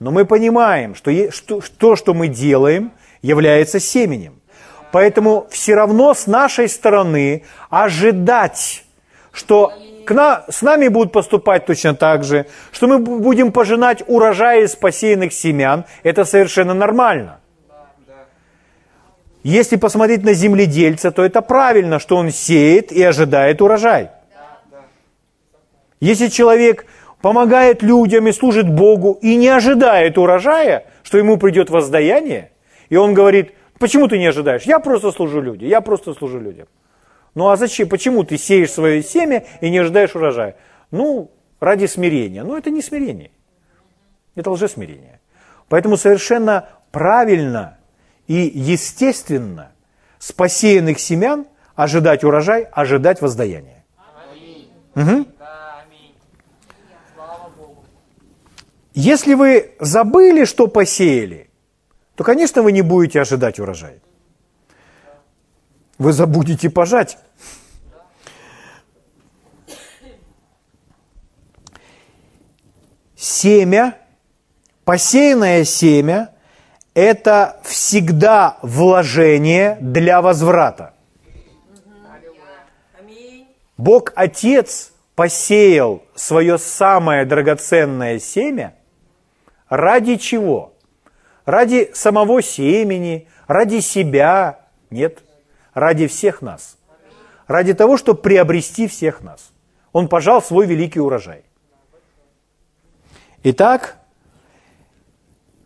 [0.00, 1.12] Но мы понимаем, что
[1.78, 4.40] то, что мы делаем, является семенем.
[4.92, 8.84] Поэтому все равно с нашей стороны ожидать,
[9.30, 9.72] что
[10.06, 14.74] к на, с нами будут поступать точно так же, что мы будем пожинать урожай из
[14.74, 17.38] посеянных семян, это совершенно нормально.
[19.42, 24.10] Если посмотреть на земледельца, то это правильно, что он сеет и ожидает урожай.
[26.00, 26.86] Если человек
[27.20, 32.50] помогает людям и служит Богу и не ожидает урожая, что ему придет воздаяние,
[32.88, 34.62] и он говорит, почему ты не ожидаешь?
[34.62, 36.66] Я просто служу людям, я просто служу людям.
[37.34, 40.56] Ну а зачем, почему ты сеешь свое семя и не ожидаешь урожая?
[40.90, 42.42] Ну, ради смирения.
[42.42, 43.30] Ну это не смирение,
[44.34, 45.20] это лжесмирение.
[45.68, 47.78] Поэтому совершенно правильно
[48.26, 49.72] и естественно
[50.18, 51.46] с посеянных семян
[51.76, 53.84] ожидать урожай, ожидать воздаяние.
[54.96, 55.26] Угу.
[58.92, 61.48] Если вы забыли, что посеяли,
[62.16, 64.00] то, конечно, вы не будете ожидать урожай.
[65.98, 67.18] Вы забудете пожать.
[73.14, 73.96] Семя,
[74.84, 76.30] посеянное семя,
[76.94, 80.94] это всегда вложение для возврата.
[83.76, 88.74] Бог Отец посеял свое самое драгоценное семя–
[89.70, 90.74] Ради чего?
[91.46, 94.66] Ради самого семени, ради себя?
[94.90, 95.22] Нет.
[95.72, 96.76] Ради всех нас.
[97.46, 99.52] Ради того, чтобы приобрести всех нас.
[99.92, 101.44] Он пожал свой великий урожай.
[103.44, 103.96] Итак,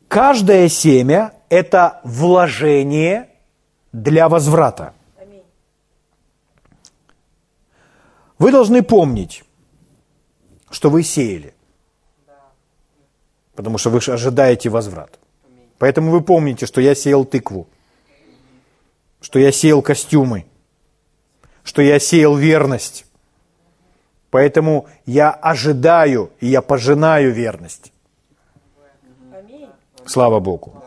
[0.07, 3.31] каждое семя– это вложение
[3.93, 4.95] для возврата.
[8.39, 9.45] Вы должны помнить,
[10.71, 11.54] что вы сеяли
[13.55, 15.19] потому что вы ожидаете возврат.
[15.79, 17.67] Поэтому вы помните, что я сеял тыкву,
[19.21, 20.47] что я сеял костюмы,
[21.63, 23.07] что я сеял верность.
[24.31, 27.93] Поэтому я ожидаю и я пожинаю верность.
[30.07, 30.83] Слава Богу.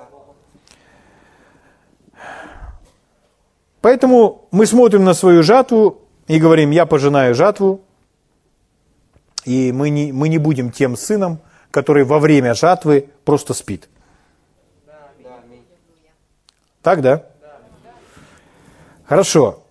[3.82, 7.82] Поэтому мы смотрим на свою жатву и говорим, я пожинаю жатву,
[9.46, 11.40] и мы не, мы не будем тем сыном,
[11.72, 13.90] который во время жатвы просто спит.
[16.82, 17.26] Так, да?
[19.06, 19.64] Хорошо.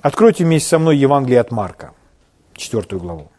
[0.00, 1.92] Откройте вместе со мной Евангелие от Марка,
[2.54, 3.30] четвертую главу.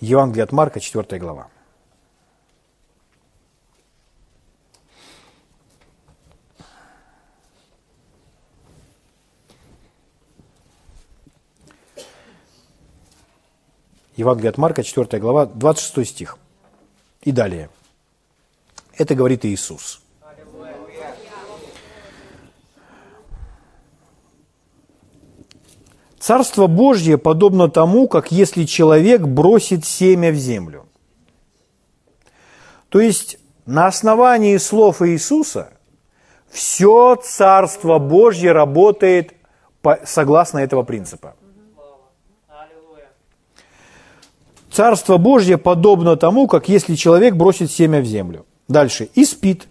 [0.00, 1.48] Евангелие от Марка, четвертая глава.
[14.20, 16.38] Евангелие от Марка, 4 глава, 26 стих.
[17.22, 17.70] И далее.
[18.96, 20.02] Это говорит Иисус.
[26.18, 30.86] Царство Божье подобно тому, как если человек бросит семя в землю.
[32.90, 35.72] То есть на основании слов Иисуса
[36.50, 39.32] все Царство Божье работает
[40.04, 41.36] согласно этого принципа.
[44.70, 48.46] Царство Божье подобно тому, как если человек бросит семя в землю.
[48.68, 49.10] Дальше.
[49.14, 49.66] И спит.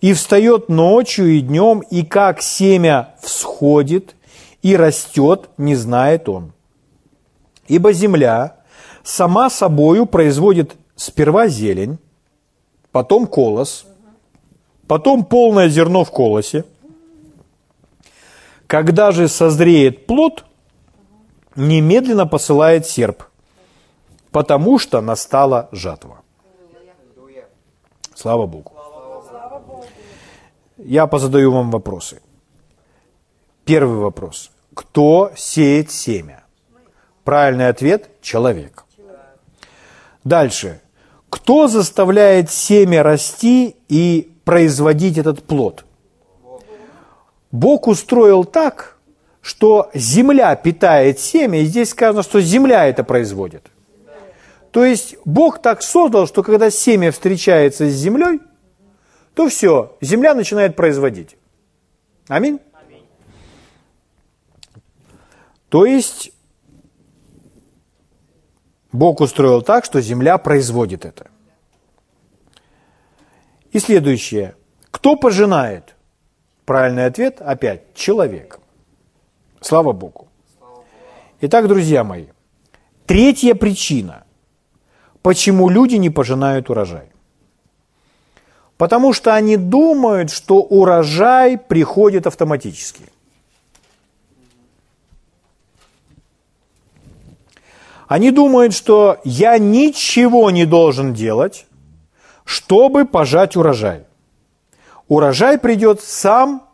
[0.00, 4.14] И встает ночью и днем, и как семя всходит
[4.62, 6.52] и растет, не знает он.
[7.66, 8.56] Ибо земля
[9.02, 11.98] сама собою производит сперва зелень,
[12.92, 13.84] потом колос,
[14.86, 16.64] потом полное зерно в колосе.
[18.66, 20.44] Когда же созреет плод,
[21.56, 23.24] немедленно посылает серп,
[24.32, 26.22] потому что настала жатва.
[28.14, 28.72] Слава Богу.
[30.76, 32.20] Я позадаю вам вопросы.
[33.64, 34.50] Первый вопрос.
[34.74, 36.44] Кто сеет семя?
[37.24, 38.84] Правильный ответ– человек.
[40.24, 40.80] Дальше.
[41.28, 45.84] Кто заставляет семя расти и производить этот плод?
[47.52, 48.96] Бог устроил так,
[49.40, 53.70] что земля питает семя, и здесь сказано, что земля это производит.
[54.70, 58.40] То есть Бог так создал, что когда семя встречается с землей,
[59.34, 61.36] то все, земля начинает производить.
[62.28, 62.60] Аминь.
[65.68, 66.32] То есть
[68.92, 71.30] Бог устроил так, что земля производит это.
[73.72, 74.56] И следующее.
[74.90, 75.94] Кто пожинает?
[76.64, 78.58] Правильный ответ опять человек.
[79.60, 80.28] Слава Богу.
[81.40, 82.26] Итак, друзья мои,
[83.06, 84.24] третья причина,
[85.22, 87.10] почему люди не пожинают урожай.
[88.76, 93.04] Потому что они думают, что урожай приходит автоматически.
[98.08, 101.66] Они думают, что я ничего не должен делать,
[102.44, 104.06] чтобы пожать урожай.
[105.06, 106.66] Урожай придет сам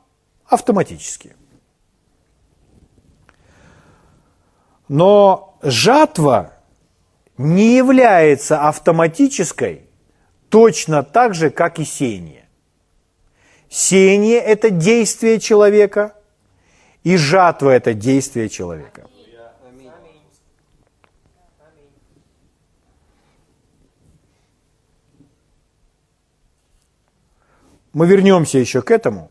[0.47, 1.37] автоматически.
[4.89, 6.56] Но жатва
[7.39, 9.89] не является автоматической
[10.49, 12.49] точно так же, как и сеяние.
[13.69, 16.15] Сеяние– это действие человека,
[17.03, 19.09] и жатва– это действие человека.
[27.93, 29.31] Мы вернемся еще к этому,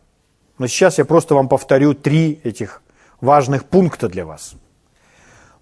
[0.58, 2.82] но сейчас я просто вам повторю три этих
[3.22, 4.56] важных пункта для вас.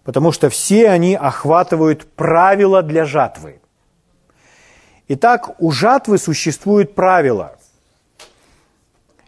[0.03, 3.61] Потому что все они охватывают правила для жатвы.
[5.07, 7.57] Итак, у жатвы существует правило.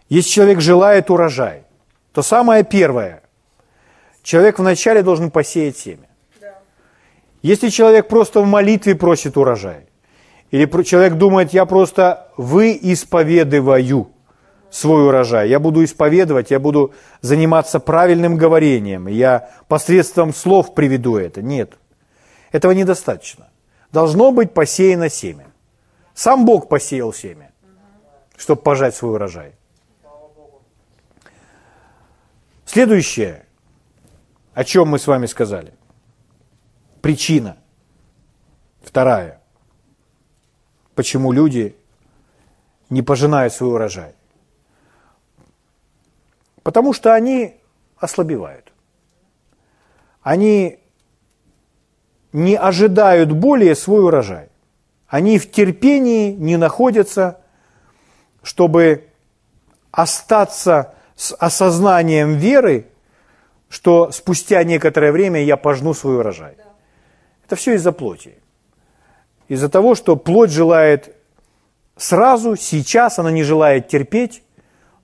[0.08, 1.64] Если человек желает урожай,
[2.12, 3.22] то самое первое,
[4.22, 6.08] человек вначале должен посеять семя.
[7.42, 9.86] Если человек просто в молитве просит урожай,
[10.50, 14.10] или человек думает, я просто выисповедываю
[14.76, 21.40] свой урожай, я буду исповедовать, я буду заниматься правильным говорением, я посредством слов приведу это.
[21.40, 21.78] Нет,
[22.52, 23.48] этого недостаточно.
[23.90, 25.46] Должно быть посеяно семя.
[26.12, 27.52] Сам Бог посеял семя,
[28.36, 29.54] чтобы пожать свой урожай.
[32.66, 33.46] Следующее,
[34.52, 35.72] о чем мы с вами сказали.
[37.00, 37.56] Причина.
[38.82, 39.40] Вторая.
[40.94, 41.74] Почему люди
[42.90, 44.15] не пожинают свой урожай?
[46.66, 47.60] Потому что они
[47.96, 48.72] ослабевают.
[50.20, 50.80] Они
[52.32, 54.48] не ожидают более свой урожай.
[55.06, 57.38] Они в терпении не находятся,
[58.42, 59.06] чтобы
[59.92, 62.88] остаться с осознанием веры,
[63.68, 66.56] что спустя некоторое время я пожну свой урожай.
[67.44, 68.34] Это все из-за плоти.
[69.46, 71.14] Из-за того, что плоть желает
[71.96, 74.42] сразу, сейчас она не желает терпеть,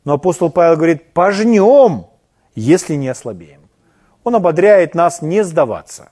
[0.04, 2.06] но апостол Павел говорит, пожнем,
[2.54, 3.60] если не ослабеем.
[4.24, 6.10] Он ободряет нас не сдаваться.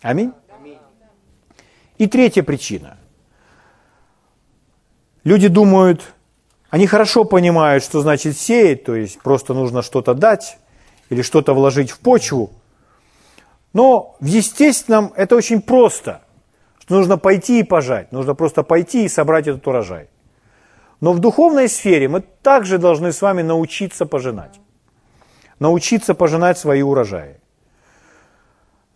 [0.00, 0.32] Аминь.
[1.98, 2.96] И третья причина.
[5.24, 6.14] Люди думают,
[6.70, 10.58] они хорошо понимают, что значит сеять, то есть просто нужно что-то дать
[11.10, 12.50] или что-то вложить в почву.
[13.72, 16.22] Но в естественном это очень просто,
[16.80, 20.08] что нужно пойти и пожать, нужно просто пойти и собрать этот урожай.
[21.02, 24.60] Но в духовной сфере мы также должны с вами научиться пожинать.
[25.58, 27.40] Научиться пожинать свои урожаи.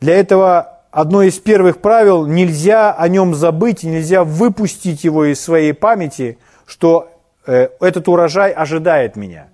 [0.00, 5.72] Для этого одно из первых правил, нельзя о нем забыть, нельзя выпустить его из своей
[5.72, 7.10] памяти, что
[7.44, 9.48] э, этот урожай ожидает меня.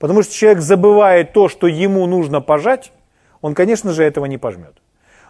[0.00, 2.90] Потому что человек забывает то, что ему нужно пожать,
[3.40, 4.74] он, конечно же, этого не пожмет.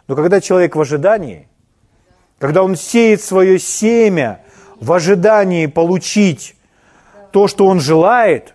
[0.08, 1.48] Но когда человек в ожидании,
[2.38, 4.40] когда он сеет свое семя
[4.80, 6.56] в ожидании получить
[7.32, 8.54] то, что он желает,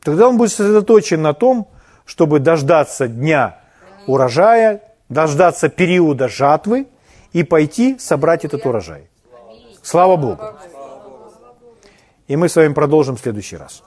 [0.00, 1.68] тогда он будет сосредоточен на том,
[2.04, 3.60] чтобы дождаться дня
[4.06, 6.88] урожая, дождаться периода жатвы
[7.32, 9.08] и пойти собрать этот урожай.
[9.82, 10.42] Слава Богу.
[12.26, 13.82] И мы с вами продолжим в следующий раз.